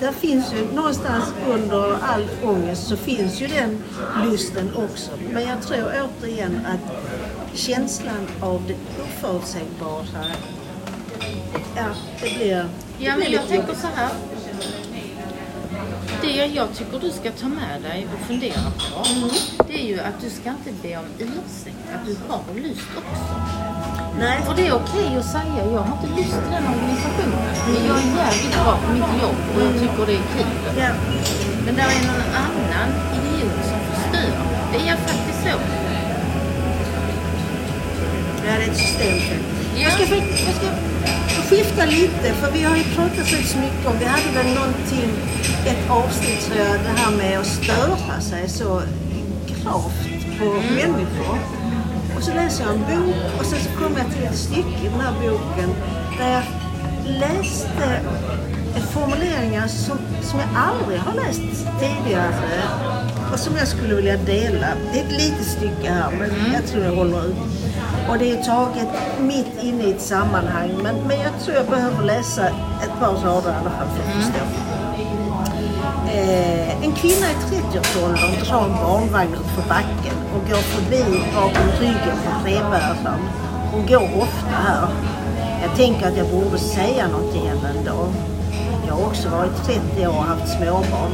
[0.00, 3.82] Där finns ju någonstans under all ångest så finns ju den
[4.24, 5.10] lusten också.
[5.32, 6.94] Men jag tror återigen att
[7.54, 10.24] känslan av det oförutsägbara,
[11.76, 11.86] ja,
[12.22, 12.68] det blir...
[12.98, 14.10] Ja, men jag tänker så här.
[16.22, 19.04] Det jag tycker du ska ta med dig och fundera på,
[19.68, 23.34] det är ju att du ska inte be om ursäkt, att du har lust också.
[24.18, 27.86] Nej, Och det är okej att säga, jag har inte lust till den organisationen, men
[27.88, 30.52] jag är jävligt bra på mitt jobb och jag tycker det är kul.
[30.78, 30.90] ja.
[31.64, 34.32] Men där är någon annan idiot som förstör.
[34.72, 35.56] Det är faktiskt så.
[38.42, 39.59] Det är ett systemfel.
[39.76, 39.82] Ja.
[39.82, 40.66] Jag, ska, jag ska
[41.50, 45.10] skifta lite, för vi har ju pratat så mycket om, vi hade väl någonting,
[45.66, 48.82] ett avsnitt så jag, det här med att störa sig så
[49.46, 50.02] gravt
[50.38, 51.38] på människor.
[52.16, 54.88] Och så läser jag en bok och sen så kommer jag till ett stycke i
[54.88, 55.70] den här boken
[56.18, 56.44] där jag
[57.18, 58.00] läste
[58.92, 62.62] formuleringar som, som jag aldrig har läst tidigare
[63.32, 64.66] och som jag skulle vilja dela.
[64.92, 67.36] Det är ett litet stycke här men jag tror det håller ut.
[68.10, 68.88] Och det är taget
[69.20, 72.46] mitt inne i ett sammanhang men, men jag tror jag behöver läsa
[72.82, 74.44] ett par rader i alla fall för att förstå.
[76.08, 81.68] Eh, en kvinna i 30-årsåldern drar en barnvagn upp för backen och går förbi bakom
[81.80, 83.20] ryggen på brevbäraren.
[83.72, 84.88] Hon går ofta här.
[85.62, 88.08] Jag tänker att jag borde säga något till henne ändå.
[88.86, 91.12] Jag har också varit 30 år och haft småbarn.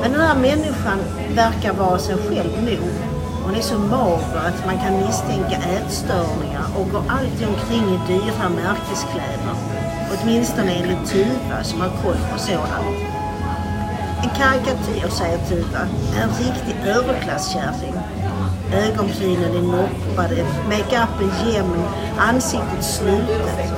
[0.00, 0.98] Men den här människan
[1.34, 3.19] verkar vara sig själv nog.
[3.50, 8.48] Hon är så mager att man kan misstänka ätstörningar och går alltid omkring i dyra
[8.48, 9.54] märkeskläder.
[10.12, 12.96] Åtminstone enligt Tuva som har koll på sådant.
[14.22, 15.80] En karikatyr, säger Tuva.
[16.22, 17.94] En riktig överklasskärring.
[18.72, 21.82] Ögonbrynen är noppade, makeupen jämn,
[22.18, 23.72] ansiktet slutet.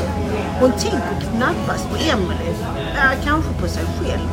[0.60, 2.54] Hon tänker knappast på Emelie,
[2.94, 4.28] ja, kanske på sig själv.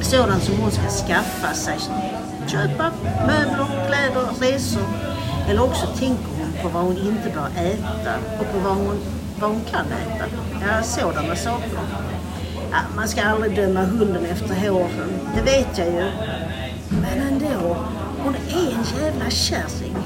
[0.00, 1.78] Sådant som hon ska skaffa sig.
[2.48, 2.90] Köpa
[3.26, 4.88] möbler, kläder, resor.
[5.48, 8.98] Eller också tänker hon på vad hon inte bör äta och på vad hon,
[9.40, 10.24] vad hon kan äta.
[10.60, 11.78] Ja, sådana saker.
[12.70, 16.10] Ja, man ska aldrig döma hunden efter håren, det vet jag ju.
[16.88, 17.76] Men ändå,
[18.18, 19.96] hon är en jävla kärring.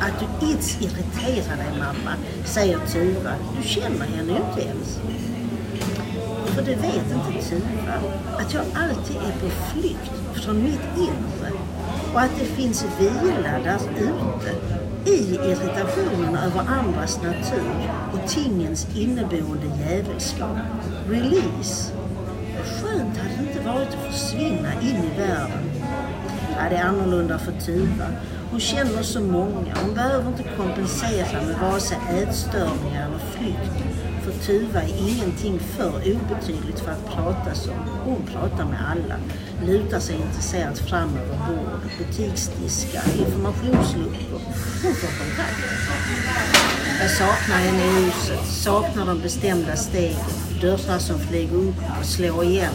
[0.00, 3.32] Att du inte irriterar dig mamma, säger Tuva.
[3.56, 4.98] Du känner henne ju inte ens.
[6.54, 7.94] För det vet inte Tuva,
[8.38, 10.12] att jag alltid är på flykt
[10.44, 11.52] från mitt inre
[12.14, 14.54] och att det finns vila där ute
[15.10, 20.56] i irritationen över andras natur och tingens inneboende djävulskap.
[21.08, 21.92] Release.
[22.64, 25.70] Skönt hade det inte varit att försvinna in i världen.
[26.56, 28.06] Ja, det är annorlunda för Tuva.
[28.50, 29.74] Hon känner så många.
[29.84, 33.91] Hon behöver inte kompensera med vare sig ätstörningar eller flykt.
[34.24, 37.88] För Tuva är ingenting för obetydligt för att pratas om.
[38.04, 39.16] Hon pratar med alla.
[39.66, 41.98] Lutar sig intresserat fram över bordet.
[41.98, 44.40] Butiksdiskar, informationsluckor.
[44.82, 45.58] Hon får kontakt.
[47.00, 48.46] Jag saknar henne i huset.
[48.46, 50.16] Saknar de bestämda stegen.
[50.60, 52.74] Dörrar som flyger upp och slår igen.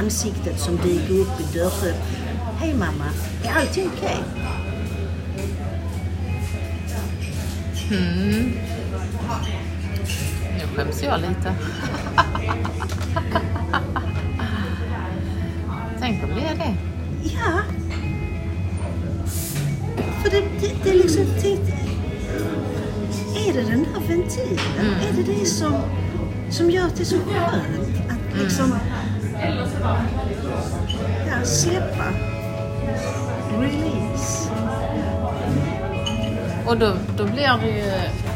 [0.00, 2.36] Ansiktet som dyker upp i dörröppningen.
[2.60, 3.04] Hej mamma,
[3.44, 4.18] är allting okej?
[7.90, 8.52] nu
[10.78, 11.54] skäms jag lite.
[16.00, 16.74] Tänk om det är det.
[17.22, 17.60] Ja.
[20.22, 21.72] För det, det, det är liksom tänkt,
[23.36, 24.58] Är det den här ventilen?
[25.08, 25.74] Är det det som,
[26.50, 28.74] som gör att det är så skönt att liksom
[31.28, 32.04] ja, släppa?
[33.60, 34.50] Release.
[36.66, 38.27] Och då, då blir det ju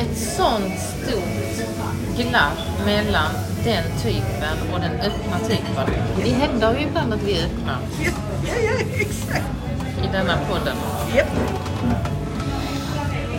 [0.00, 1.66] ett sånt stort
[2.16, 3.32] glapp mellan
[3.64, 5.86] den typen och den öppna typen.
[6.24, 7.78] Det händer ju ibland att vi är öppna.
[8.04, 8.10] Ja,
[8.46, 9.44] ja, ja exakt.
[10.04, 10.76] i denna podden.
[11.16, 11.28] Japp.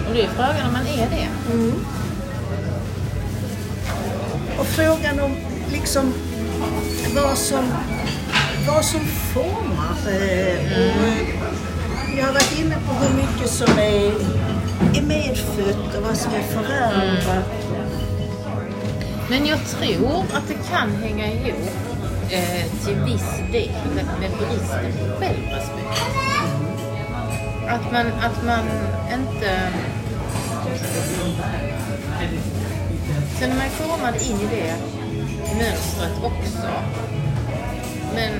[0.08, 1.28] Och det är frågan om man är det.
[1.54, 1.86] Mm.
[4.60, 5.36] Och frågan om
[5.72, 6.14] liksom
[7.16, 7.66] vad som,
[8.68, 9.96] vad som formar.
[10.08, 10.56] Eh,
[12.12, 14.12] och jag har varit inne på hur mycket som är,
[14.98, 17.46] är medfött och vad som är förvärvat.
[17.68, 18.02] Mm.
[19.30, 21.70] Men jag tror att det kan hänga ihop
[22.30, 26.02] eh, till viss del med, med bristen på självrespekt.
[27.68, 28.66] Att man, att man
[29.14, 29.72] inte...
[33.40, 34.76] Sen är man ju formad in i det
[35.58, 36.68] mönstret också.
[38.16, 38.34] Men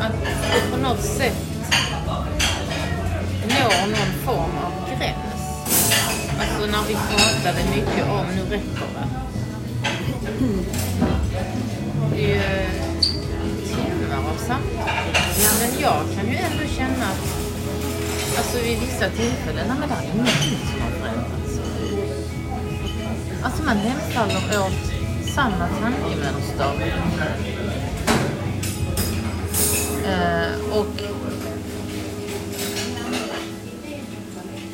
[0.00, 1.36] att det på något sätt
[3.48, 4.83] når någon form av.
[6.64, 9.08] Alltså när vi pratade mycket om nu räcker det.
[12.16, 14.88] Det är ju timmar av samtal.
[15.60, 20.02] Men jag kan ju ändå känna att alltså vid vissa tillfällen, nej men det är
[20.02, 21.60] ingenting som har förändrats.
[23.42, 24.92] Alltså man hemfaller åt
[25.34, 26.72] samma tankemönster.
[30.06, 31.02] Eh, och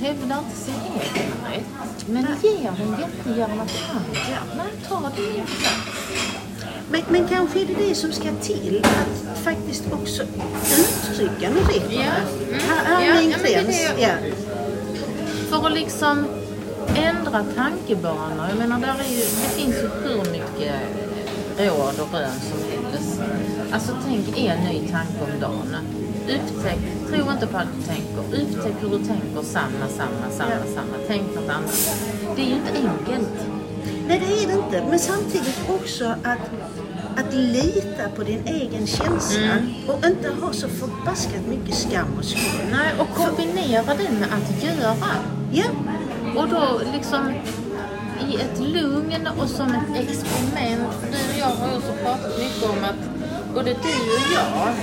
[0.01, 4.55] hävdar inte sin egen rätt, men ger den jättegärna till andra.
[4.57, 6.11] Men ta din plats.
[6.91, 10.23] Men, men kanske är det det som ska till, att faktiskt också
[10.79, 12.01] uttrycka nu räcker Ja.
[12.01, 12.61] Mm.
[12.69, 13.91] Här här Ja, är min gräns.
[13.99, 14.09] Ja.
[15.49, 16.27] För att liksom
[16.97, 18.47] ändra tankebanor.
[18.49, 20.75] Jag menar, där är ju, det finns ju hur mycket
[21.59, 22.59] råd och rön som
[22.93, 23.21] helst.
[23.73, 25.77] Alltså tänk en ny tanke om dagen.
[26.35, 28.43] Upptäck, tro inte på att du tänker.
[28.43, 30.73] Upptäck hur du tänker samma, samma, samma, Ja.
[30.75, 30.97] samma.
[31.07, 31.97] Tänk något annat.
[32.37, 33.29] Det är ju inte enkelt.
[34.09, 34.85] Nej, det är det inte.
[34.91, 36.39] Men samtidigt också att,
[37.17, 39.67] att lita på din egen känsla Mm.
[39.89, 42.69] och inte ha så förbaskat mycket skam och skuld.
[42.73, 44.95] Nej, och kombinera det med att göra.
[45.53, 45.65] Ja,
[46.37, 47.33] Och då liksom
[48.31, 50.89] i ett lugn och som ett experiment.
[51.03, 53.01] Du och jag har också pratat mycket om att
[53.55, 54.75] både du och jag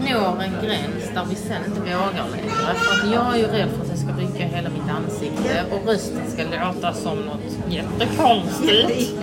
[0.00, 2.74] når en gräns där vi sen inte vågar längre.
[2.74, 5.88] För att jag är ju rädd för att jag ska rycka hela mitt ansikte och
[5.88, 9.10] rösten ska låta som något jättekonstigt.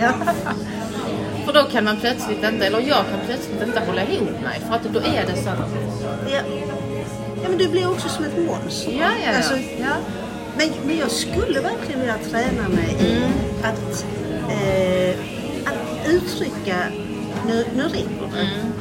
[1.44, 4.60] För då kan man plötsligt inte, eller jag kan plötsligt inte hålla ihop mig.
[4.68, 5.58] För att då är det så att...
[6.32, 6.40] ja.
[7.42, 8.92] ja men du blir också som ett monster.
[8.92, 9.36] Ja, ja, ja.
[9.36, 9.94] Alltså, ja.
[10.58, 13.32] men, men jag skulle verkligen vilja träna mig i Mm.
[13.62, 14.04] att,
[14.48, 15.18] eh,
[15.64, 16.76] att uttrycka,
[17.46, 18.40] nu, nu räcker det.
[18.40, 18.72] Mm.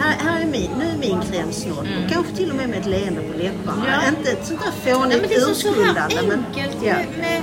[0.00, 1.78] Här, här är min, nu är min gräns nådd.
[2.04, 3.84] Och kanske till och med med ett leende på läpparna.
[3.88, 4.08] Ja.
[4.08, 5.96] Inte ett sånt där Nej, fånigt men det är så, så men-
[6.32, 6.94] enkelt ja.
[6.94, 7.42] med, med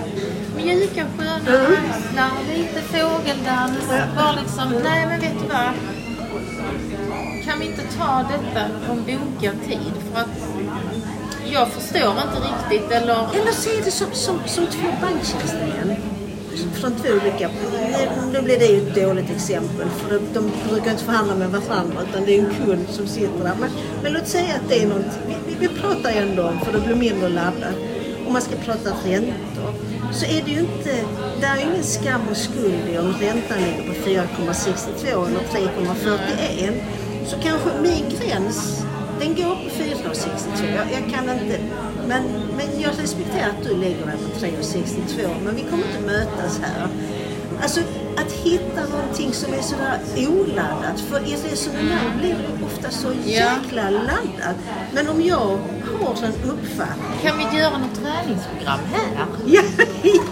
[0.66, 1.74] mjuka sköna Mm.
[1.92, 3.78] axlar, lite fågeldans.
[3.90, 3.98] Ja.
[4.16, 5.74] Bara liksom, nej men vet du vad?
[7.46, 9.94] Kan vi inte ta detta på en bokad tid?
[10.14, 10.30] För att
[11.52, 13.28] jag förstår inte riktigt eller...
[13.42, 15.96] Eller se det som, som, som två banktjänstemän.
[16.74, 17.50] Från två olika...
[18.32, 22.02] Nu- blir det ju ett dåligt exempel för de, de brukar inte förhandla med varandra
[22.10, 23.56] utan det är en kund som sitter där.
[23.60, 23.70] Men,
[24.04, 25.20] men låt säga att det är något...
[25.28, 27.76] Vi, vi, vi pratar ändå om, för det blir mindre laddat.
[28.28, 29.74] Om man ska prata räntor
[30.14, 30.96] så är det ju inte...
[31.40, 36.74] Det är ju ingen skam och skuld i om räntan ligger på 4,62 eller 3,41.
[37.26, 38.84] Så kanske min gräns
[39.20, 40.76] den går på 4,62.
[40.76, 41.60] Jag, jag kan inte...
[42.08, 42.24] Men,
[42.58, 45.30] men jag respekterar att du lägger den på 3,62.
[45.44, 46.88] Men vi kommer inte mötas här.
[47.62, 47.82] Alltså
[48.18, 51.00] att hitta någonting som är sådär oladdat.
[51.10, 54.56] För i resonemang blir det ofta så jäkla laddat.
[54.94, 55.60] Men om jag
[56.00, 57.20] har en uppfattning.
[57.22, 59.26] Kan vi göra något träningsprogram här?
[59.46, 59.62] Ja,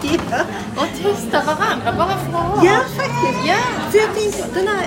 [0.02, 0.40] ja.
[0.76, 2.64] Och testa varandra bara för att.
[2.64, 3.46] Ja, faktiskt.
[3.46, 3.56] Ja.
[3.90, 4.86] För jag tänker, den här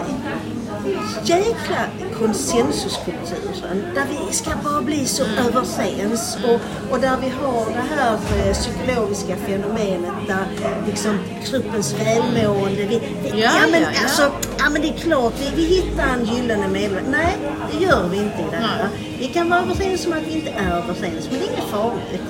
[1.23, 1.77] jäkla
[2.19, 5.37] konsensuskulturen där vi ska bara bli så Mm.
[5.47, 6.59] överens och,
[6.93, 10.45] och där vi har det här eh, psykologiska fenomenet där
[10.87, 11.19] liksom
[11.51, 12.75] gruppens välmående.
[12.85, 13.99] Vi, vi, Ja, men ja, ja.
[14.03, 17.03] alltså, ja men det är klart, vi, vi hittar en gyllene medelväg.
[17.09, 17.37] Nej,
[17.71, 18.77] det gör vi inte i det här.
[18.77, 19.17] Nej.
[19.19, 22.21] Vi kan vara överens om att vi inte är överens, men det är inget farligt.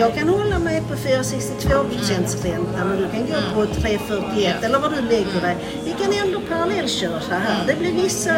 [0.00, 3.20] Jag kan hålla mig på 4,62 procents ränta men du kan
[3.54, 5.56] gå på 3,41 eller vad du lägger dig.
[5.84, 7.64] Vi kan ändå parallellköra så här.
[7.66, 8.30] Det blir vissa,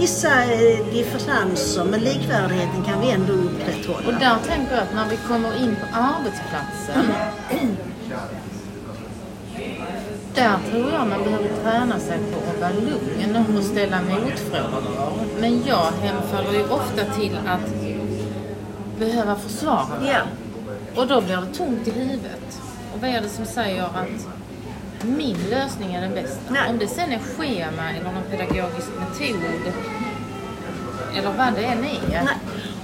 [0.00, 4.18] vissa eh, differenser men likvärdigheten kan vi ändå Och upprätthålla.
[4.18, 7.04] där tänker jag att när vi kommer in på arbetsplatsen
[10.34, 14.82] Där tror jag man behöver träna sig på att vara lugn och ställa motfrågor.
[15.40, 17.70] Men jag hemfaller ju ofta till att
[18.98, 20.10] behöva försvara mig.
[20.12, 20.20] Ja.
[21.00, 22.60] Och då blir det tomt i huvudet.
[22.94, 24.26] Och vad är det som säger att
[25.04, 26.40] min lösning är den bästa?
[26.48, 26.70] Nej.
[26.70, 29.72] Om det sen är schema eller någon pedagogisk metod
[31.16, 32.24] eller vad det än är.
[32.24, 32.36] Nej.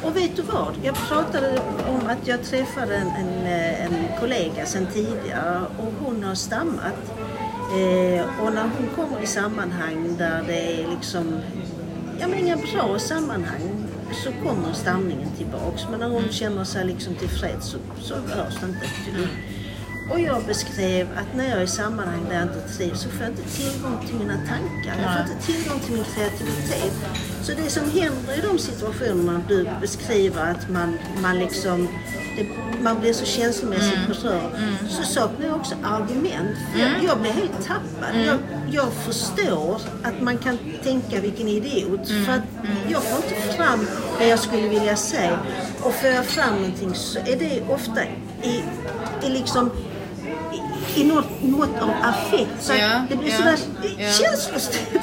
[0.03, 0.75] Och vet du vad?
[0.83, 6.35] Jag pratade om att jag träffade en, en, en kollega sedan tidigare och hon har
[6.35, 7.13] stammat.
[7.73, 11.41] Eh, och när hon kommer i sammanhang där det är liksom,
[12.21, 13.87] ja men inga bra sammanhang
[14.25, 15.83] så kommer stamningen tillbaks.
[15.91, 18.87] Men när hon känner sig liksom tillfreds så, så hörs det inte.
[20.11, 23.23] Och jag beskrev att när jag är i sammanhang där jag inte trivs så får
[23.23, 25.03] jag inte tillgång till mina tankar.
[25.03, 26.95] Jag får inte tillgång till min kreativitet.
[27.43, 31.89] Så det som händer i de situationerna du beskriver att man, man liksom
[32.37, 32.47] det,
[32.83, 34.09] man blir så känslomässigt mm.
[34.09, 34.55] berörd.
[34.57, 34.89] Mm.
[34.89, 36.57] Så saknar jag också argument.
[36.77, 37.07] Jag, mm.
[37.07, 38.21] jag blir helt tappad.
[38.27, 38.39] Jag,
[38.71, 42.09] jag förstår att man kan tänka vilken idiot.
[42.27, 42.43] För att
[42.89, 43.87] jag får inte fram
[44.19, 45.39] det jag skulle vilja säga.
[45.83, 48.05] Och får jag fram någonting så är det ofta
[48.43, 48.63] i,
[49.23, 49.71] i liksom
[50.97, 52.51] i något mått av affekt.
[52.61, 53.59] Så ja, det blir ja, sådär
[53.99, 54.11] ja.
[54.13, 55.03] känslostyrt.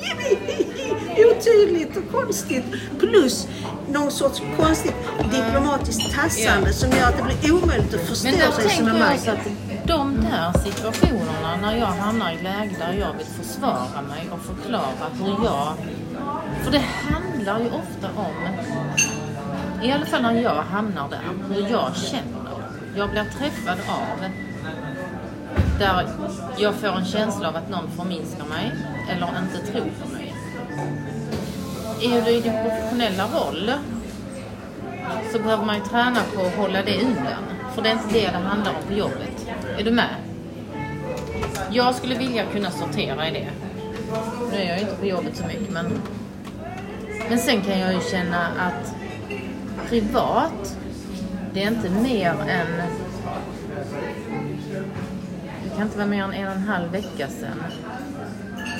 [0.00, 2.64] Det blir otydligt och konstigt.
[2.98, 3.48] Plus
[3.88, 4.94] någon sorts konstigt
[5.30, 9.16] diplomatiskt tassande som gör att det blir omöjligt att förstå sig som en man.
[9.84, 15.08] de där situationerna när jag hamnar i läge där jag vill försvara mig och förklara
[15.18, 15.74] hur jag...
[16.64, 18.48] För det handlar ju ofta om,
[19.82, 22.48] i alla fall när jag hamnar där, hur jag känner.
[22.96, 24.30] Jag blir träffad av
[25.78, 26.08] där
[26.58, 28.72] jag får en känsla av att någon förminskar mig
[29.10, 30.34] eller inte tror på mig.
[32.02, 33.72] Är du i din professionella roll
[35.32, 37.44] så behöver man ju träna på att hålla det undan.
[37.74, 39.48] För det är inte det det handlar om på jobbet.
[39.78, 40.14] Är du med?
[41.70, 43.48] Jag skulle vilja kunna sortera i det.
[44.52, 46.02] Nu är jag ju inte på jobbet så mycket men...
[47.28, 48.94] Men sen kan jag ju känna att
[49.88, 50.76] privat,
[51.52, 52.82] det är inte mer än
[55.78, 57.64] kan inte vara mer än en och en halv vecka sedan.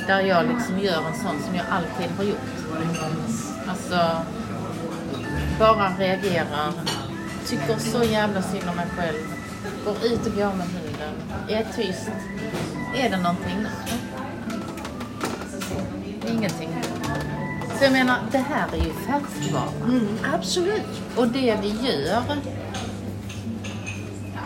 [0.07, 2.39] Där jag liksom gör en sån som jag alltid har gjort.
[3.67, 4.17] Alltså,
[5.59, 6.73] bara reagerar.
[7.47, 9.19] Tycker så jävla synd om mig själv.
[9.85, 11.15] Går ut och går med hunden.
[11.49, 12.11] Är tyst.
[12.97, 13.67] Är det någonting?
[16.29, 16.71] Ingenting.
[17.79, 19.71] Så jag menar, det här är ju färskvara.
[19.85, 21.03] Mm, absolut.
[21.17, 22.23] Och det vi gör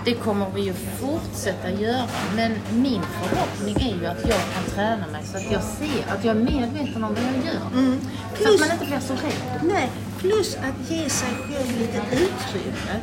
[0.05, 2.05] det kommer vi ju fortsätta göra.
[2.37, 6.25] Men min förhoppning är ju att jag kan träna mig så att jag ser, att
[6.25, 7.81] jag är medveten om vad jag gör.
[7.81, 8.01] Mm.
[8.35, 9.61] Plus, så att man inte blir så rädd.
[9.63, 12.95] Nej, plus att ge sig själv lite utrymme.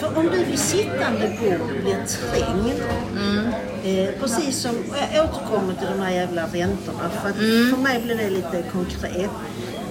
[0.00, 2.82] För om du vid sittande bord blir trängd,
[3.12, 3.46] mm.
[3.84, 4.76] eh, precis som,
[5.14, 7.70] jag återkommer till de här jävla räntorna, för att mm.
[7.70, 9.30] för mig blir det lite konkret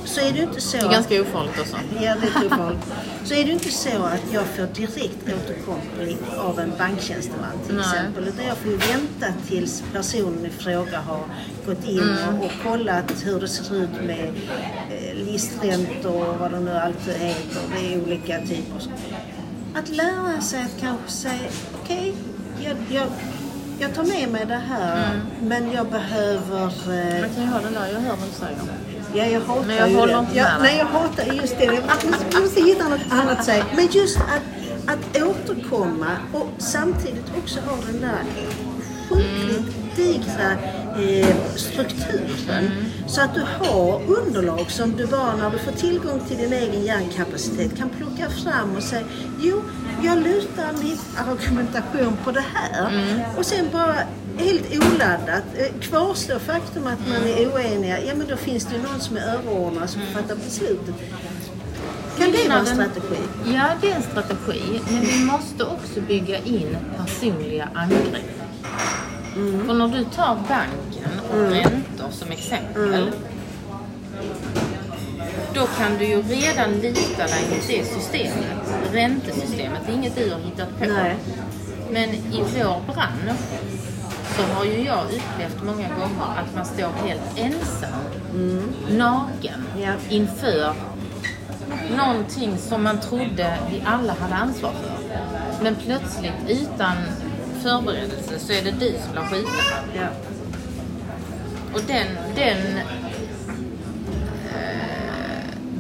[0.06, 0.78] så är det inte så...
[0.78, 1.76] Det är ganska ofarligt också.
[2.02, 2.86] Ja, det är ofarligt.
[3.24, 7.86] så är det inte så att jag får direkt återkoppling av en banktjänsteman till Nej.
[7.86, 8.28] exempel.
[8.28, 11.24] Utan jag får ju vänta tills personen i fråga har
[11.66, 12.40] gått in mm.
[12.40, 14.34] och, och kollat hur det ser ut med
[14.90, 17.62] eh, listräntor och vad det nu allt heter.
[17.76, 18.82] Det är olika typer.
[19.76, 21.50] Att lära sig att kanske säga,
[21.82, 23.08] okej, okay, jag, jag
[23.80, 25.28] jag tar med mig det här mm.
[25.42, 26.64] men jag behöver...
[26.66, 27.22] Eh...
[27.22, 28.58] Man kan ju ha den där, jag hör vad du säger.
[29.16, 30.20] Ja, jag hatar Men jag ju håller det.
[30.20, 31.66] inte med Nej, jag hatar just det.
[31.66, 33.66] Jag måste hitta något annat säga.
[33.76, 34.44] Men just att,
[34.94, 38.24] att återkomma och samtidigt också ha den där
[39.10, 40.52] sjukligt digra
[40.98, 42.66] eh, strukturen.
[42.66, 42.86] Mm.
[43.08, 46.84] Så att du har underlag som du bara när du får tillgång till din egen
[46.84, 49.06] hjärnkapacitet kan plocka fram och säga
[49.42, 49.62] jo,
[50.04, 50.98] jag lutar min
[51.28, 52.90] argumentation på det här.
[52.90, 53.20] Mm.
[53.38, 53.96] Och sen bara
[54.38, 55.44] helt oladdat.
[55.58, 59.18] Eh, kvarstår faktum att man är oeniga, ja men då finns det ju någon som
[59.18, 60.96] är överordnad som fattar beslutet.
[62.18, 63.22] Kan det vara en strategi?
[63.46, 64.82] Ja, det är en strategi.
[64.90, 68.26] Men vi måste också bygga in personliga angrepp.
[69.36, 69.68] Mm.
[69.68, 71.54] För när du tar banken och mm.
[71.54, 72.94] räntor som exempel.
[72.94, 73.10] Mm.
[75.54, 78.76] Då kan du ju redan lita dig mot det systemet.
[78.92, 79.80] Räntesystemet.
[79.86, 80.86] Det är inget du har hittat på.
[80.86, 81.16] Nej.
[81.92, 83.40] Men i vår bransch
[84.36, 87.90] så har ju jag upplevt många gånger att man står helt ensam,
[88.34, 88.74] mm.
[88.90, 89.94] naken, ja.
[90.10, 90.74] inför
[91.98, 94.96] någonting som man trodde vi alla hade ansvar för.
[95.64, 96.96] Men plötsligt utan
[97.64, 99.54] förberedelse så är det du som blir skiten.
[99.96, 100.08] Ja.
[101.74, 102.86] Och den, den äh,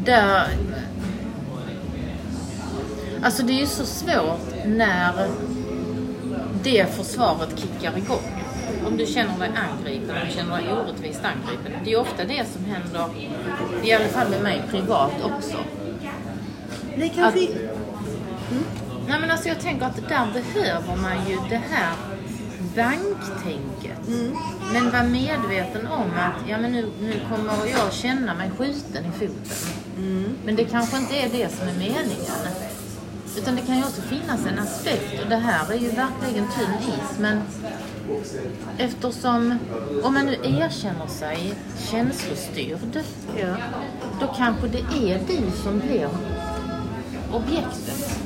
[0.06, 0.47] där
[3.24, 5.28] Alltså det är ju så svårt när
[6.64, 8.35] det försvaret kickar igång.
[8.86, 11.72] Om du känner dig angripen, om du känner dig orättvist angripen.
[11.84, 13.10] Det är ofta det som händer,
[13.84, 15.58] i alla fall med mig privat också.
[16.98, 17.48] Det kan att, vi...
[18.52, 18.64] Mm.
[19.08, 21.94] Nej men alltså jag tänker att där behöver man ju det här
[22.76, 24.08] banktänket.
[24.08, 24.38] Mm.
[24.74, 29.12] Men var medveten om att ja, men nu, nu kommer jag känna mig skjuten i
[29.12, 29.70] foten.
[30.46, 32.48] Men det kanske inte är det som är meningen.
[33.38, 36.78] Utan det kan ju också finnas en aspekt, och det här är ju verkligen tunn
[36.80, 37.42] is, men
[38.78, 39.58] eftersom,
[40.03, 41.53] om man nu erkänner sig
[41.91, 43.03] känslostyrd,
[43.41, 43.56] Ja.
[44.20, 46.10] då kanske det är du som blir
[47.34, 48.20] objektet.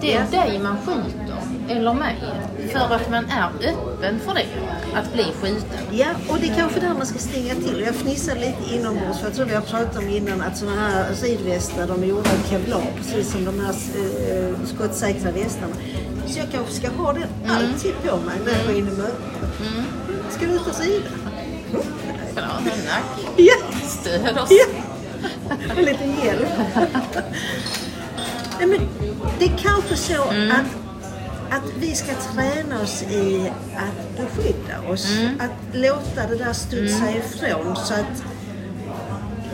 [0.00, 0.40] Det är Ja.
[0.44, 1.36] dig man skjuter,
[1.68, 2.16] eller mig,
[2.72, 4.46] för att man är öppen för det,
[4.94, 5.78] att bli skjuten.
[5.90, 7.82] Ja, och det är kanske där man ska stänga till.
[7.86, 11.14] Jag fnissade lite inombords, för jag tror vi har pratat om innan att sådana här
[11.14, 15.74] sidvästar, de är gjorda av kevlar, precis som de här eh, skottsäkra västarna.
[16.26, 19.50] Så jag kanske ska ha den alltid på mig när jag går in i möten.
[20.30, 21.08] Ska du ut och sida?
[22.34, 23.26] Nack?
[23.36, 23.54] Ja!
[23.88, 24.50] Stöd oss.
[24.50, 24.66] Ja!
[25.76, 26.48] En liten hjälp.
[28.58, 28.78] Nej, men
[29.38, 30.66] det är kanske så att,
[31.50, 35.08] att vi ska träna oss i att beskydda oss.
[35.38, 38.24] Att låta det där studsa ifrån så att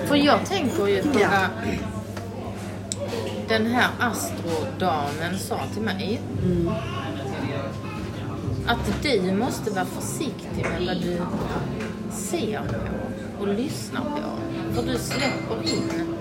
[0.07, 1.29] För jag tänker ju på Ja
[3.51, 6.21] den här astrodamen sa till mig.
[8.67, 11.21] Att du måste vara försiktig med vad du
[12.11, 14.23] ser på och lyssnar på.
[14.75, 16.17] För du släpper in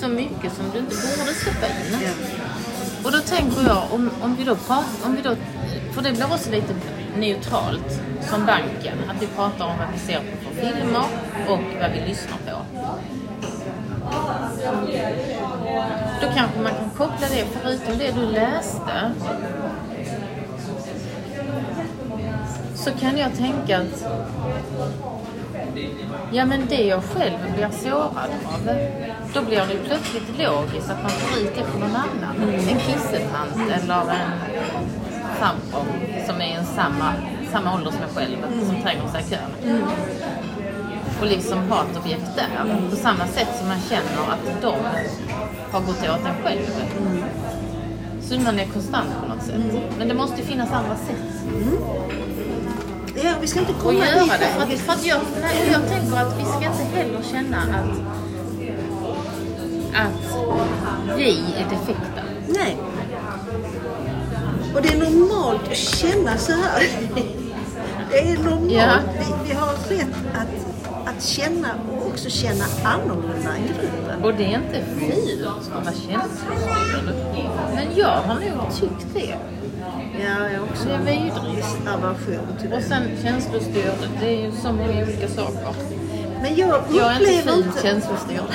[0.00, 2.00] så mycket som du inte borde släppa in.
[2.02, 2.10] Ja.
[3.04, 5.36] Och då tänker jag, om, om vi då pratar, om vi då,
[5.92, 6.74] för det blir också lite
[7.16, 11.04] neutralt som banken, att vi pratar om vad vi ser på för filmer
[11.48, 12.64] och vad vi lyssnar på.
[16.20, 19.12] Då kanske man kan koppla det, förutom det du läste,
[22.74, 24.06] så kan jag tänka att
[26.32, 28.76] Ja men det jag själv blir sårad av,
[29.34, 32.50] då blir det plötsligt logiskt att man får ut det på någon annan.
[32.52, 34.32] En kissetant eller en
[35.40, 35.86] sambo
[36.26, 37.12] som är i samma,
[37.52, 39.70] samma ålder som jag själv, som tränger sig i kön.
[39.70, 39.82] Mm.
[41.20, 42.80] Och liksom ha ett objekt där.
[42.90, 44.74] På samma sätt som man känner att de
[45.72, 46.60] har gått åt en själv.
[48.22, 49.54] Så man är konstant på något sätt.
[49.98, 51.30] Men det måste ju finnas andra sätt
[53.24, 54.46] Ja, vi ska inte komma göra dit det.
[54.46, 57.90] För att, för att jag, nej, jag tänker att vi ska inte heller känna att,
[59.94, 62.22] att vi är defekta.
[62.48, 62.76] Nej.
[64.74, 66.82] Och det är normalt att känna så här.
[68.12, 68.72] Det är normalt.
[68.72, 68.98] Ja.
[69.18, 70.69] Vi, vi har rätt att,
[71.20, 74.24] att känna och också känna annorlunda än gruppen.
[74.24, 77.14] Och det är inte fult att vara känslostyrd.
[77.74, 79.34] Men jag har nog tyckt det.
[80.24, 80.88] Ja, jag också.
[80.88, 81.66] Det är vidrigt.
[81.94, 82.84] Aversion till Och det.
[82.84, 85.74] sen känslostyrd, det är ju så många olika saker.
[86.42, 87.82] Men jag Jag är inte upplever inte...
[87.82, 88.50] känslostyrd.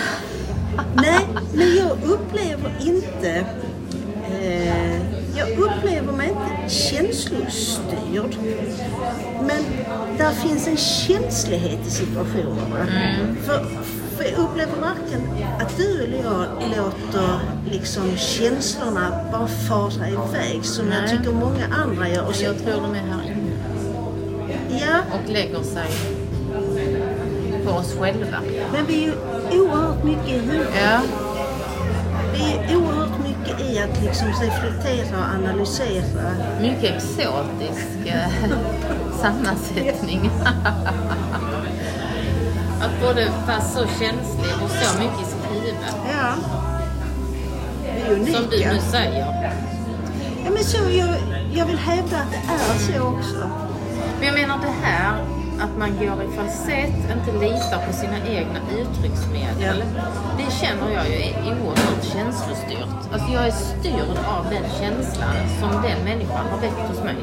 [0.95, 3.45] Nej, men jag upplever inte...
[4.41, 5.01] Eh,
[5.35, 8.37] jag upplever mig inte känslostyrd.
[9.41, 9.63] Men
[10.17, 12.85] där finns en känslighet i situationerna.
[13.43, 13.65] För,
[14.17, 15.21] för jag upplever varken
[15.59, 16.45] att du eller jag
[16.77, 17.39] låter
[17.71, 21.17] liksom känslorna bara fara iväg som jag Nej.
[21.17, 22.27] tycker många andra gör.
[22.27, 23.51] Och så, Jag tror de är här inne
[24.87, 25.87] ja, och lägger sig
[27.65, 28.37] på oss själva.
[28.73, 29.13] men vi är ju
[29.61, 30.67] oerhört mycket i huvudet.
[30.83, 30.99] Ja,
[32.33, 36.31] Vi är oerhört mycket i att liksom reflektera och analysera.
[36.61, 38.29] mycket exotisk eh,
[39.21, 40.29] sammansättning.
[42.81, 45.75] att både vara så känslig och så mycket huvud.
[46.11, 46.33] Ja.
[47.83, 48.37] Vi är unika.
[48.37, 49.25] Som du nu säger.
[50.45, 51.09] Ja, men så, jag,
[51.53, 53.49] jag vill hävda att det är så också.
[54.19, 55.25] Men jag menar det här
[55.59, 59.83] att man går i falsett, inte litar på sina egna uttrycksmedel.
[60.37, 62.94] Det känner jag ju är oerhört känslostyrt.
[63.13, 67.15] Alltså jag är styrd av den känslan som den människan har väckt hos mig.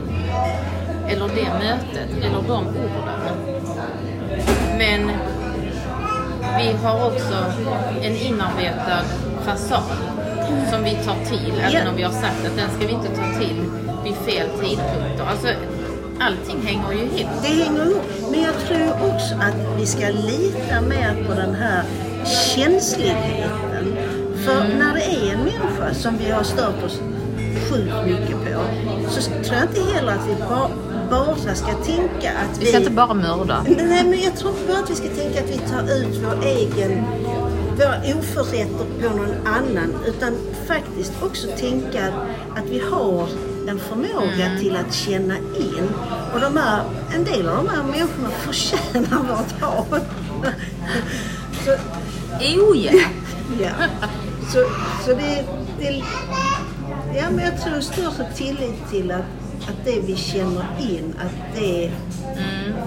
[1.09, 3.37] Eller det mötet, eller de orden.
[4.78, 5.11] Men
[6.59, 7.45] vi har också
[8.03, 9.05] en inarbetad
[9.45, 9.83] fasad
[10.70, 13.39] som vi tar till, även om vi har sagt att den ska vi inte ta
[13.41, 13.64] till
[14.05, 15.24] vid fel tidpunkter.
[15.30, 15.49] Alltså,
[16.20, 17.30] allting hänger ju ihop.
[17.43, 18.03] Det hänger ihop.
[18.30, 21.83] Men jag tror också att vi ska lita mer på den här
[22.55, 23.97] känsligheten.
[24.45, 24.78] För Mm.
[24.78, 25.37] när det är
[25.95, 27.01] som vi har stört oss
[27.70, 28.62] sjukt mycket på
[29.11, 30.68] så tror jag inte heller att vi bara,
[31.11, 33.64] bara ska tänka att Vi ska inte bara mörda.
[33.68, 37.05] Nej, men jag tror bara att vi ska tänka att vi tar ut vår egen,
[37.76, 39.95] våra oförrätter på någon annan.
[40.07, 40.36] Utan
[40.66, 42.07] faktiskt också tänka
[42.57, 43.28] att vi har
[43.68, 44.61] en förmåga Mm.
[44.61, 45.88] till att känna in.
[46.34, 46.82] Och de här,
[47.14, 50.03] en del av de här människorna förtjänar vårt hat.
[51.64, 51.70] Så,
[52.40, 52.93] Oh ja!
[53.61, 53.70] ja.
[54.53, 54.59] så,
[55.05, 55.45] så det,
[55.83, 56.03] det...
[57.18, 59.22] Ja, men jag tror större tillit till att
[59.68, 61.91] att det vi känner in, att det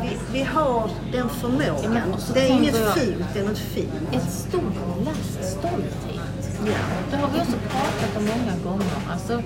[0.02, 2.16] vi, vi har den Ja, förmågan.
[2.20, 3.92] så det är inget jag- fult, det är något fint.
[4.12, 6.20] Ett stort last stolthet.
[6.66, 6.72] Ja.
[7.12, 8.92] Det har vi också pratat om många gånger.
[9.12, 9.42] Alltså,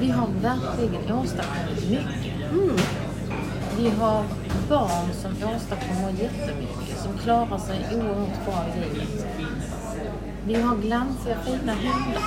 [0.00, 2.50] vi har verkligen åstadkommit mycket.
[2.52, 2.76] Mm.
[3.78, 4.24] Vi har
[4.68, 9.26] barn som åstadkommer jättemycket, som klarar sig oerhört bra i livet.
[10.48, 12.22] Vi har glansiga fina hundar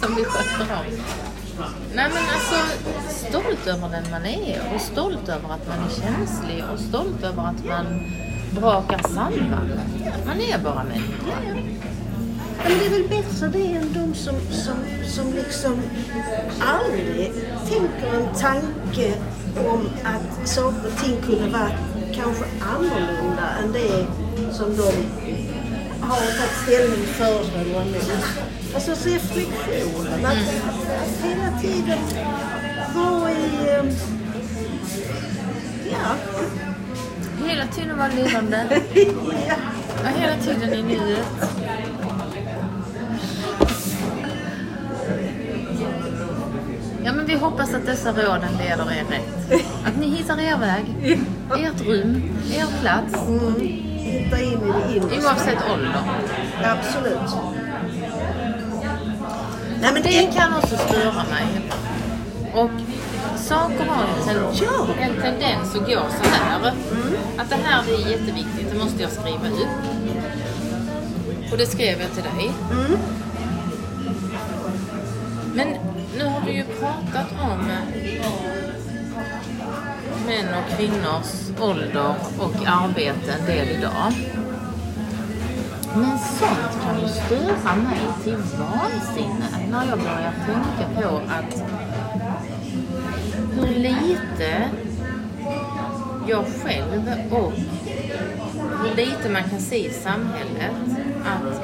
[0.00, 0.84] som vi sköter om.
[1.94, 2.56] Nej men alltså,
[3.08, 7.42] stolt över den man är och stolt över att man är känslig och stolt över
[7.42, 7.86] att man
[8.60, 9.70] brakar samman.
[10.26, 11.36] Man är bara människa.
[12.62, 15.82] Men det är väl bättre det än de som, som, som liksom
[16.60, 17.32] aldrig
[17.68, 19.14] tänker en tanke
[19.56, 21.70] om att saker och ting kunde vara
[22.14, 24.06] kanske annorlunda än det
[24.52, 24.92] som de
[26.02, 28.28] har tagit ställning för eller emot.
[28.74, 31.98] Alltså reflektionen, att, att hela tiden
[32.94, 33.68] vara i...
[33.68, 33.84] eh,
[35.92, 36.14] Ja,
[37.46, 38.66] Hela tiden vara levande.
[39.48, 39.54] ja.
[40.04, 41.26] Ja, hela tiden i nuet.
[47.04, 49.62] Ja, men vi hoppas att dessa råden leder er rätt.
[49.84, 50.84] Att ni hittar er väg,
[51.64, 52.22] ert rum,
[52.56, 53.91] er plats, Mm.
[54.02, 55.30] Hitta in i det innersta.
[55.30, 56.02] oavsett ålder.
[56.64, 57.30] Absolut.
[59.80, 61.46] Nej, men Det kan också störa mig.
[62.54, 62.70] Och
[63.36, 64.86] saker har en, Ja.
[65.00, 66.72] en tendens att gå så här.
[67.38, 69.92] Att det här är jätteviktigt, det måste jag skriva upp.
[71.52, 72.50] Och det skrev jag till dig.
[72.72, 72.98] Mm.
[75.54, 75.68] Men
[76.18, 77.70] nu har vi ju pratat om
[80.26, 84.12] män och kvinnors ålder och arbete en del idag.
[85.94, 91.62] Men sånt kan ju störa mig till vansinne när jag börjar tänka på att
[93.54, 94.70] hur lite
[96.26, 97.51] jag själv och
[99.04, 100.76] lite man kan se i samhället
[101.24, 101.60] att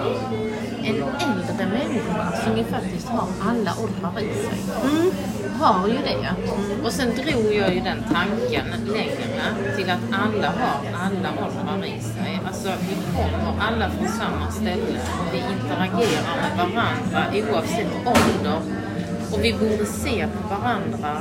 [0.83, 4.59] en äldre människa som ju faktiskt har alla åldrar i sig
[5.61, 6.35] har ju det.
[6.85, 12.01] Och sen drog jag ju den tanken längre till att alla har alla åldrar i
[12.01, 12.41] sig.
[12.47, 18.61] Alltså vi kommer alla från samma ställe och vi interagerar med varandra oavsett ålder.
[19.33, 21.21] Och vi borde se på varandra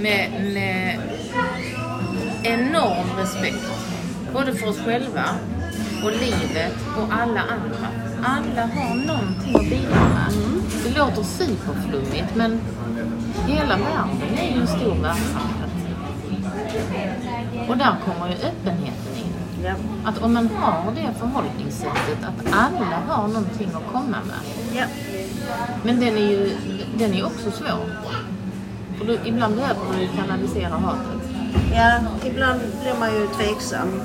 [0.00, 0.98] med, med
[2.44, 3.70] enorm respekt.
[4.32, 5.24] Både för oss själva
[6.04, 7.88] och livet och alla andra.
[8.24, 10.32] Alla har någonting att bidra med.
[10.84, 12.60] Det låter superflummigt men
[13.46, 15.70] hela världen är ju en stor verksamhet.
[17.68, 19.32] Och där kommer ju öppenheten in.
[19.64, 19.74] Ja.
[20.04, 24.76] Att om man har det förhållningssättet att alla har någonting att komma med.
[24.76, 24.84] Ja.
[25.82, 26.50] Men den är ju
[26.98, 27.90] den är också svår.
[28.98, 31.23] För du, ibland behöver du kanalisera hatet
[31.74, 34.02] ja, ibland blir man ju tveksam.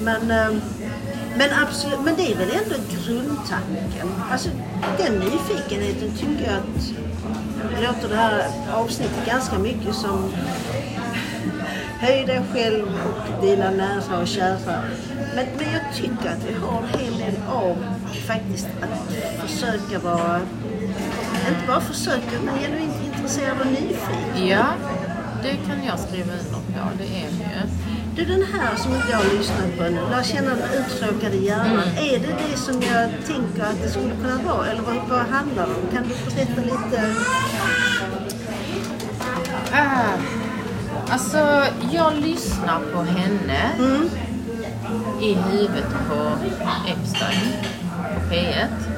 [0.00, 0.60] Men, ehm,
[1.36, 4.08] men absolut, men det är väl ändå grundtanken.
[4.30, 4.48] Alltså
[4.98, 10.32] den nyfikenheten tycker jag att låter det här avsnittet ganska mycket som
[12.02, 14.82] Höj dig själv och dina nära och kära.
[15.34, 17.76] Men, men jag tycker att vi har en hel del av
[18.26, 20.40] faktiskt att försöka vara,
[21.48, 24.48] inte bara försöka, men genuint intresserad och nyfiken.
[24.48, 24.66] Ja,
[25.42, 26.88] det kan jag skriva under på.
[26.98, 27.62] Det är vi ju.
[28.16, 31.88] Du, den här som inte jag lyssnat på nu, Lär känna den uttråkade hjärnan.
[31.96, 34.66] Är det det som jag tänker att det skulle kunna vara?
[34.66, 35.96] Eller vad, vad handlar det om?
[35.96, 37.14] Kan du berätta lite?
[39.72, 40.18] Ah,
[41.08, 43.70] alltså, jag lyssnar på henne
[45.22, 46.32] i huvudet på
[46.88, 47.52] Epstein
[48.14, 48.91] på P1.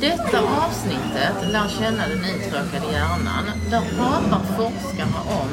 [0.00, 5.48] Detta avsnittet, Lär känna den uttråkade hjärnan, där pratar forskare om...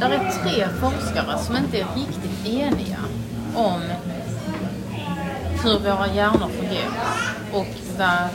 [0.00, 2.98] Där är tre forskare som inte är riktigt eniga
[3.54, 3.80] om
[5.64, 8.28] hur våra hjärnor fungerar och vad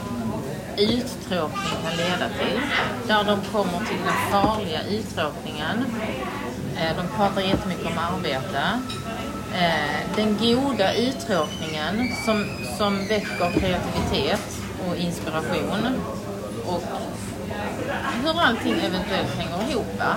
[0.76, 2.60] uttråkning kan leda till.
[3.06, 5.84] Där de kommer till den farliga uttråkningen.
[6.76, 8.80] Eh, de pratar jättemycket om arbete.
[9.54, 12.46] Eh, den goda uttråkningen som,
[12.78, 14.53] som väcker kreativitet
[14.90, 16.00] och inspiration.
[16.66, 16.82] Och
[18.22, 19.98] hur allting eventuellt hänger ihop.
[19.98, 20.16] va?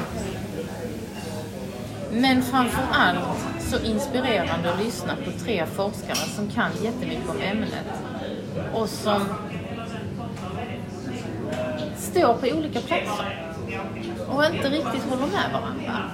[2.11, 3.19] Men framför allt
[3.59, 7.85] så inspirerande att lyssna på tre forskare som kan jättemycket om ämnet.
[8.73, 9.25] Och som
[11.97, 13.43] står på olika platser.
[14.27, 16.11] Och inte riktigt håller med varandra.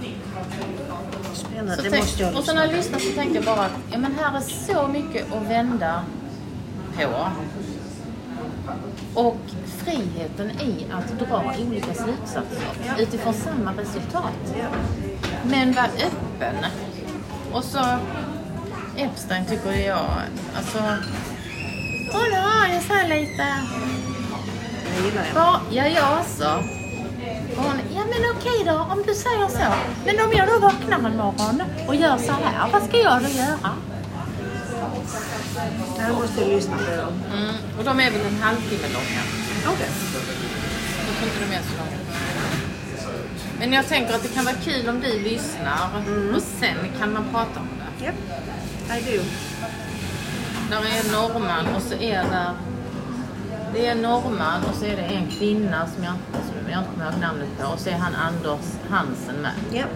[1.33, 3.65] Spännande, Så det tänk, måste jag och sen när jag lyssnar så tänker jag bara
[3.65, 6.03] att ja, men här är så mycket att vända
[6.95, 7.29] på.
[9.13, 9.37] Och
[9.77, 12.63] friheten i att dra olika slutsatser
[12.99, 14.55] utifrån samma resultat.
[15.43, 16.55] Men var öppen.
[17.51, 17.79] Och så
[18.97, 20.09] Epstein tycker jag,
[20.57, 20.77] alltså...
[22.11, 23.45] Hon har ju så här lite...
[24.95, 25.35] Det gillar jag.
[25.35, 26.63] Ja, ja, jag också.
[27.57, 29.73] Och hon, ja men okej då, om du säger så.
[30.05, 33.29] Men om jag då vaknar en morgon och gör så här, vad ska jag då
[33.29, 33.71] göra?
[35.95, 36.83] Det här måste jag lyssna på.
[37.35, 39.21] Mm, och de är väl en halvtimme långa.
[39.73, 39.89] Okej.
[41.07, 41.97] Jag tror inte de är så långa.
[43.59, 45.89] Men jag tänker att det kan vara kul om du lyssnar
[46.35, 48.05] och sen kan man prata om det.
[48.05, 48.15] Yep.
[48.97, 49.23] I do.
[50.69, 52.53] Där är en norrman och så är det
[53.73, 56.91] det är en norrman och så är det en kvinna som jag, som jag inte
[56.91, 59.53] kommer ihåg namnet på och så är han Anders Hansen med.
[59.73, 59.89] Yep.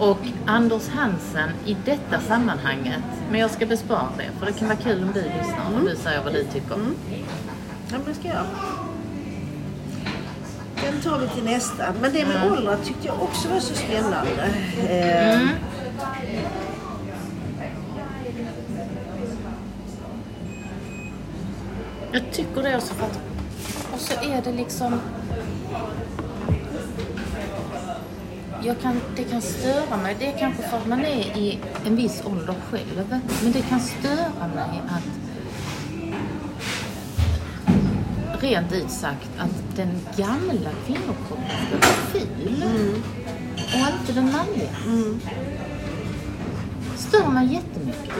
[0.00, 4.78] Och Anders Hansen i detta sammanhanget, men jag ska bespara det för det kan vara
[4.78, 6.76] kul om du lyssnar och du säger vad du tycker.
[6.76, 8.44] Ja, men det ska jag.
[10.84, 11.84] Den tar vi till nästa.
[12.00, 14.44] Men det med åldrar tyckte jag också var så spännande.
[14.88, 15.48] Eh, Mm.
[22.12, 23.20] Jag tycker det också för att...
[23.92, 25.00] Och så är det liksom...
[28.82, 30.16] Kan, det kan störa mig.
[30.18, 33.20] Det är kanske för att man är i en viss ålder själv.
[33.42, 35.02] Men det kan störa mig att...
[38.42, 42.64] Rent ut sagt att den gamla kvinnokroppen ska vara ful.
[43.56, 44.70] Och inte den manliga.
[46.96, 48.14] Stör mig jättemycket.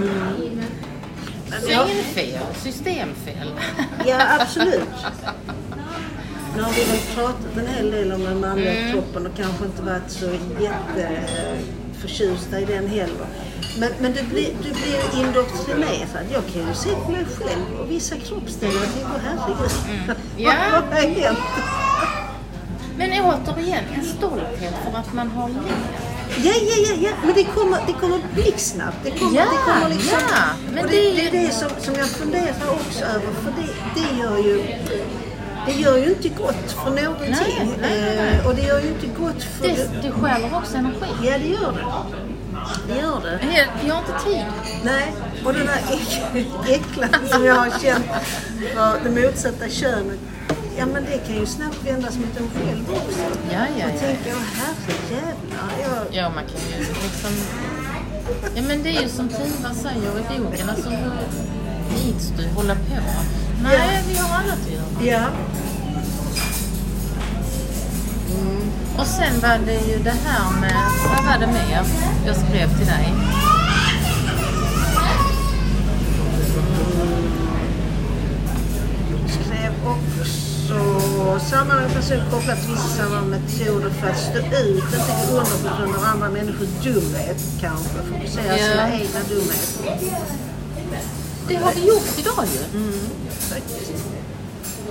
[1.61, 3.53] Synfel, systemfel.
[4.07, 4.88] Ja, absolut.
[6.57, 8.93] Nu har vi väl pratat en hel del om den manliga Mm.
[8.93, 10.27] kroppen och kanske inte varit så
[10.61, 13.27] jätteförtjusta i den heller.
[13.79, 16.25] Men, men du blir, du blir indoktrinerad.
[16.33, 19.71] Jag kan ju se på mig själv och vissa kroppsdelar och tänker herregud.
[19.89, 20.17] Mm.
[20.37, 20.53] Ja.
[20.73, 21.39] Vad har hänt?
[22.97, 25.91] Men återigen, en stolthet för att man har levt.
[26.45, 27.11] Ja, ja, ja, ja.
[27.25, 28.97] men det kommer, det kommer blixtsnabbt.
[29.05, 30.45] Det kommer, Ja, det kommer liksom, ja.
[30.75, 33.33] Men det det, är det, är det som, som jag funderar också över.
[33.43, 33.69] För det,
[34.01, 34.63] det gör ju
[35.67, 37.31] det gör ju inte gott för någonting.
[37.31, 38.39] Nej, nej, nej.
[38.39, 39.69] Eh, och det gör ju inte gott för...
[39.69, 41.07] Det, det stjäler också energi.
[41.23, 41.85] Ja, det gör det.
[42.89, 43.41] Det gör det.
[43.57, 44.45] Jag- Jag har inte tid.
[44.85, 45.13] Nej,
[45.45, 46.23] och den här äck,
[46.69, 48.05] äcklan som jag har känt
[48.75, 50.19] för det motsatta könet.
[50.79, 53.21] Ja, men det kan ju snabbt vändas mot en själv också.
[53.53, 54.01] Ja, ja, Och ja.
[54.01, 55.71] tänka, åh herrejävlar.
[55.83, 57.31] Jag, Ja, man kan ju liksom...
[58.55, 61.13] Ja, men det är ju som Tiva säger i boken, alltså hur
[62.09, 62.97] ids du hålla på?
[63.63, 64.15] Nej, vi
[64.53, 65.17] att göra.
[65.17, 65.27] ja.
[68.99, 71.83] Och sen var det ju det här med, vad var det mer
[72.27, 73.13] jag skrev till dig?
[79.29, 85.71] skrev också sammanhang person kopplat till vissa metoder för att stå ut, inte gå under
[85.71, 87.99] på grund av andra människors dumhet kanske.
[88.13, 88.65] Fokusera Ja.
[88.69, 89.99] sina egna dumheter.
[91.49, 92.81] Det har vi gjort idag ju.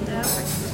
[0.07, 0.69] Faktiskt.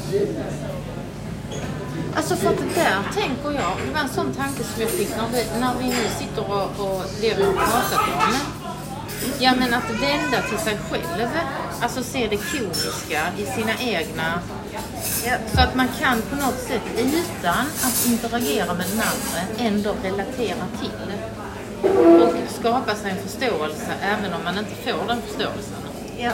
[2.16, 5.10] Alltså för att det där tänker jag, det var en sån tanke som jag fick
[5.10, 8.36] när vi, när vi nu sitter och, och det vi har pratat om.
[9.40, 11.28] Ja men att vända till sig själv,
[11.82, 14.40] alltså se det komiska i sina egna.
[15.54, 20.66] Så att man kan på något sätt utan att interagera med den andra ändå relatera
[20.80, 21.16] till.
[22.22, 25.78] Och skapa sig en förståelse även om man inte får den förståelsen.
[26.18, 26.32] Ja.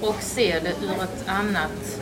[0.00, 2.00] Och se det ur ett annat...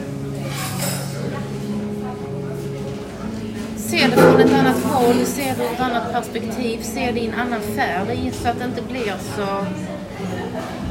[3.76, 7.26] Se det från ett annat håll, se det ur ett annat perspektiv, se det i
[7.26, 9.66] en annan färg så att det inte blir så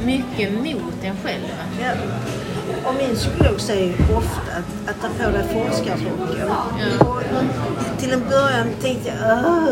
[0.04, 1.44] mycket mot en själv.
[1.82, 1.90] Ja.
[2.84, 6.48] Och min psykolog säger ofta att, att ta på dig forskarrocken.
[6.48, 6.66] Ja.
[7.98, 9.68] Till en början tänkte jag, "Åh,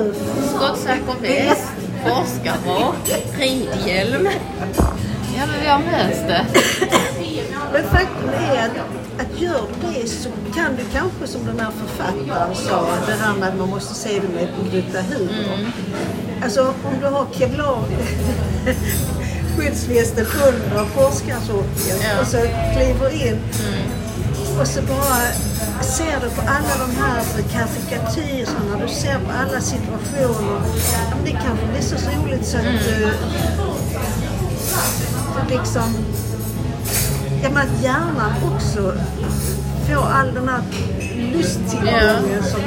[0.54, 1.72] Skottsäker väst,
[2.02, 4.28] forskarrock, ridhjälm.
[5.36, 6.46] Ja, men vi har löst det.
[7.72, 8.70] Men faktum är att,
[9.20, 13.34] att gör du det så kan du kanske som den här författaren sa, det här
[13.34, 15.58] med att man måste se det med en gnutta humor.
[16.42, 17.78] Alltså om du har kevlar
[19.56, 22.20] skyddsvästen under forskarrocken Ja.
[22.20, 22.36] och så
[22.76, 23.38] kliver in
[24.60, 25.20] och så bara
[25.82, 27.22] ser du på alla de här
[27.52, 30.60] karikatyrerna, du ser på alla situationer.
[31.24, 33.08] Det kanske blir så roligt så att du
[35.54, 35.94] liksom
[37.44, 38.92] Ja, men att hjärnan också
[39.86, 40.62] får all den här
[41.32, 42.60] lusttillgången som,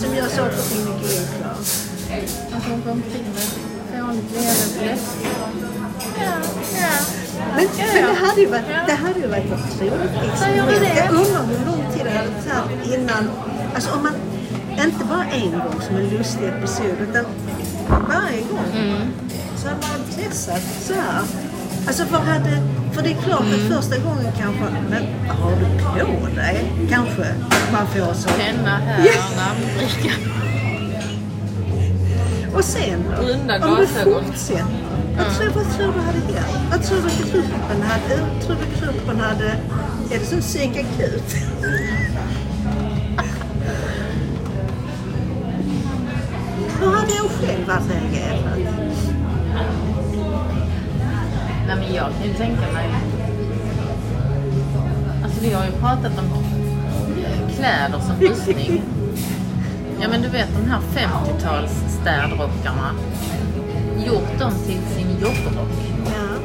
[0.00, 1.54] som gör saker och ting mycket enklare.
[2.50, 3.42] Jag går omkring med
[3.92, 4.98] fånigt leende
[6.16, 6.90] ja, ja.
[7.56, 8.08] Men, Ja, men ja.
[8.08, 8.80] det hade ju varit, Ja.
[8.86, 10.80] det hade ju varit ett experiment.
[10.80, 10.94] det?
[10.96, 13.30] Jag undrar hur lång tid det hade tagit innan...
[13.74, 14.14] Alltså om man...
[14.84, 17.24] Inte bara en gång som en lustig episod utan
[17.88, 18.70] varje gång.
[18.76, 19.12] Mm.
[19.56, 21.22] Så hade man testat så här.
[21.86, 22.62] Alltså för, hade,
[22.92, 23.54] för det är klart Mm.
[23.54, 24.64] att första gången kanske...
[24.90, 26.72] Men har du på dig?
[26.90, 27.26] Kanske
[27.72, 28.28] man får så.
[28.28, 29.22] Penna här, Ja.
[29.36, 30.14] namnbricka.
[32.54, 33.04] Och sen?
[33.20, 34.64] Runda Om du fortsätter.
[35.16, 36.58] Vad tror, vad tror du hade hänt?
[36.70, 38.16] Vad tror du gruppen hade...
[38.46, 39.48] Tror du gruppen hade...
[40.14, 41.34] Är det som psykakut?
[46.80, 48.58] Hur hade jag själv reagerat?
[51.68, 52.88] Nej men jag kan ju tänka mig...
[55.24, 56.44] Alltså vi har ju pratat om
[57.56, 58.82] kläder som rustning.
[60.00, 62.90] Ja men du vet de här 50-tals städrockarna.
[64.06, 65.68] Gjort dem till sin jobbrock.
[66.04, 66.38] Ja.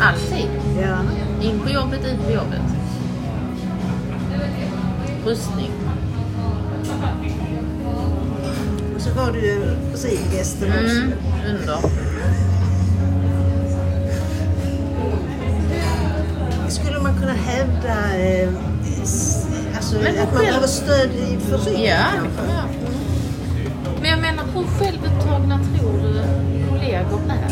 [0.00, 0.48] Alltid.
[0.82, 0.98] Ja.
[1.42, 2.62] In på jobbet, ut på jobbet.
[5.24, 5.70] Rustning.
[8.94, 10.96] Och så var det ju ridvästen också.
[10.96, 11.12] Mm,
[11.46, 12.07] under.
[17.28, 18.48] Kunna hävda eh,
[19.76, 22.78] alltså, Men att man behöver stöd i för ryggen Ja, kanske?
[24.00, 26.22] Men jag menar, hur självupptagna tror du
[26.68, 27.50] kollegor är?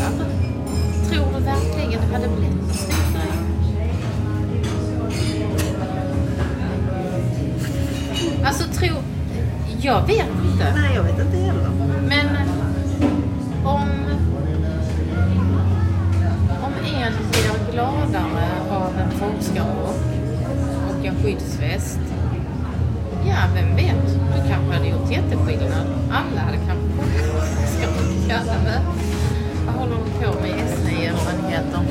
[1.09, 2.91] Tror du verkligen det hade blivit så?
[8.45, 8.87] Alltså, tro...
[9.81, 10.73] Jag vet inte.
[10.75, 11.96] Nej, jag vet inte heller.
[21.23, 21.99] Skyddsväst.
[23.25, 24.05] Ja, vem vet?
[24.35, 25.87] Du kanske hade gjort jätteskillnad.
[26.11, 28.53] Alla hade kanske forskarrockar.
[28.55, 28.81] eller
[29.65, 30.51] Vad håller de på med?
[30.51, 31.81] S9, eller vad det heter.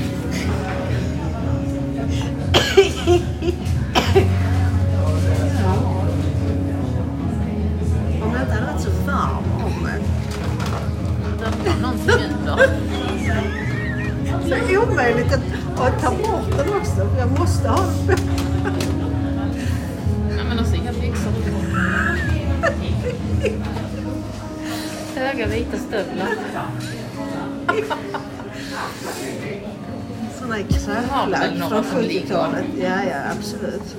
[32.03, 32.65] 70-talet.
[32.81, 33.97] Ja, ja, absolut.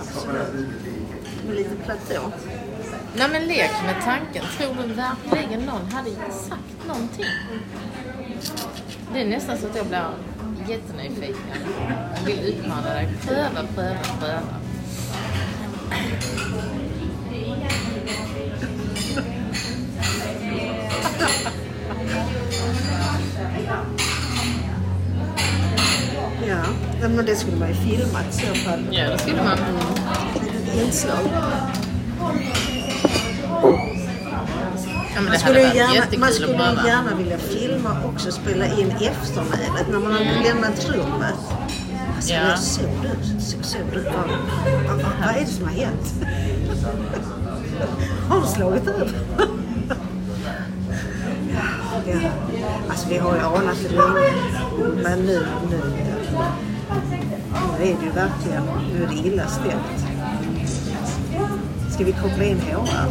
[0.00, 0.66] Absolut.
[1.46, 2.32] Med lite platå.
[3.16, 4.44] Nej men lek med tanken.
[4.58, 7.24] Tror du verkligen någon hade sagt någonting?
[9.12, 10.10] Det är nästan så att jag blir
[10.68, 11.58] jättenyfiken.
[12.16, 13.08] Jag vill utmana dig.
[13.26, 14.40] Pröva, pröva, pröva.
[27.00, 28.80] Nej, men det skulle man ju filmat i så fall.
[28.90, 29.58] Ja, det skulle man.
[29.58, 31.18] Ett inslag.
[35.14, 39.88] Ja, Man skulle, gärna, man skulle ju gärna vilja filma och också spela in eftermälet
[39.90, 41.34] när man har lämnat rummet.
[42.16, 42.48] Alltså, Ja.
[42.48, 44.12] jag såg du, så, såg du, vad,
[45.20, 46.14] vad, är det som har hänt?
[48.28, 49.10] har du slagit över?
[52.06, 52.30] ja.
[52.88, 54.32] Alltså vi har ju anat det länge,
[55.02, 55.80] men nu, nu,
[57.78, 58.62] nu är det ju verkligen,
[58.94, 60.04] nu är det illa ställt.
[61.94, 63.06] Ska vi koppla in HR?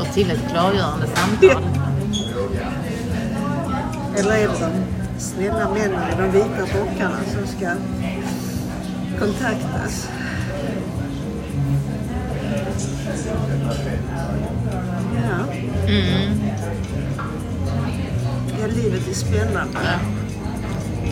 [0.00, 1.62] Och till ett klargörande samtal.
[4.18, 4.70] Eller är det de
[5.20, 7.70] snälla männen i de vita rockarna som ska
[9.18, 10.08] kontaktas?
[15.14, 15.44] Ja,
[15.88, 16.40] Mm.
[18.60, 19.78] ja livet är spännande.
[19.84, 20.17] Ja.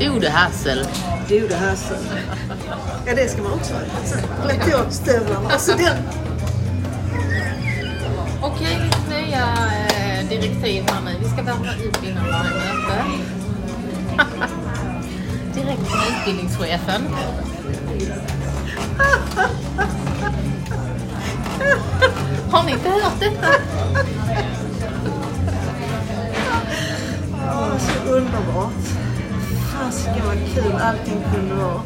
[0.00, 0.86] Ode Hassel.
[1.28, 1.94] Du det här så.
[3.06, 3.80] Ja, det ska man också ha.
[4.04, 4.16] Så,
[4.48, 5.50] Platåstövlarna.
[5.50, 5.96] Alltså den.
[8.42, 9.46] Okej, lite nya
[9.98, 11.10] eh, direktiv här nu.
[11.22, 13.04] Vi ska värma upp innan varje möte.
[15.54, 17.02] Direkt från utbildningschefen.
[22.50, 23.48] Har ni inte hört detta?
[27.32, 28.72] Åh, så underbart.
[29.86, 31.80] Fasiken vad kul allting kunde vara.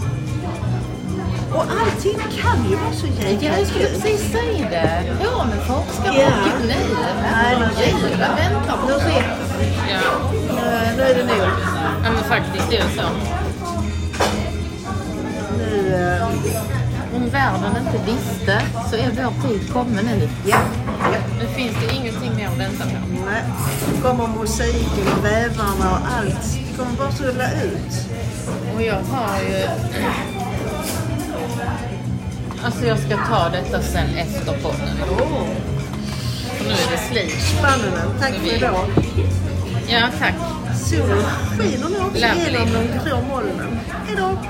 [1.53, 4.01] Och allting kan ju vara så jäkla Ja, jag skulle kul.
[4.01, 5.03] precis säga det.
[5.25, 6.31] Ja, men forskare yeah.
[6.67, 6.73] nu.
[7.23, 8.89] Herregud, vad väntar på?
[8.89, 9.25] det.
[9.93, 10.01] Ja.
[10.33, 11.49] Nu- Nu är det nog.
[12.05, 13.03] ja, men faktiskt det är så.
[15.59, 16.27] Nu, eh,
[17.17, 20.29] Om världen inte visste så är vår tid kommen nu.
[20.47, 20.57] ja.
[21.41, 22.91] Nu finns det ingenting mer att vänta på.
[23.27, 23.43] Nej.
[23.95, 26.59] Nu kommer mosaiken och vävarna och allt.
[26.71, 28.07] Det kommer bara att rulla ut.
[28.75, 29.67] Och jag har ju...
[32.65, 34.89] Alltså jag ska ta detta sen efter podden.
[35.11, 35.47] Åh,
[36.57, 37.43] För nu är det slut.
[37.43, 38.03] spännande.
[38.21, 38.85] Tack för idag.
[39.89, 40.35] Ja, tack.
[40.85, 41.25] Solen
[41.59, 42.19] skiner nu också
[42.51, 43.81] genom de grå molnen.
[44.07, 44.39] Hejdå!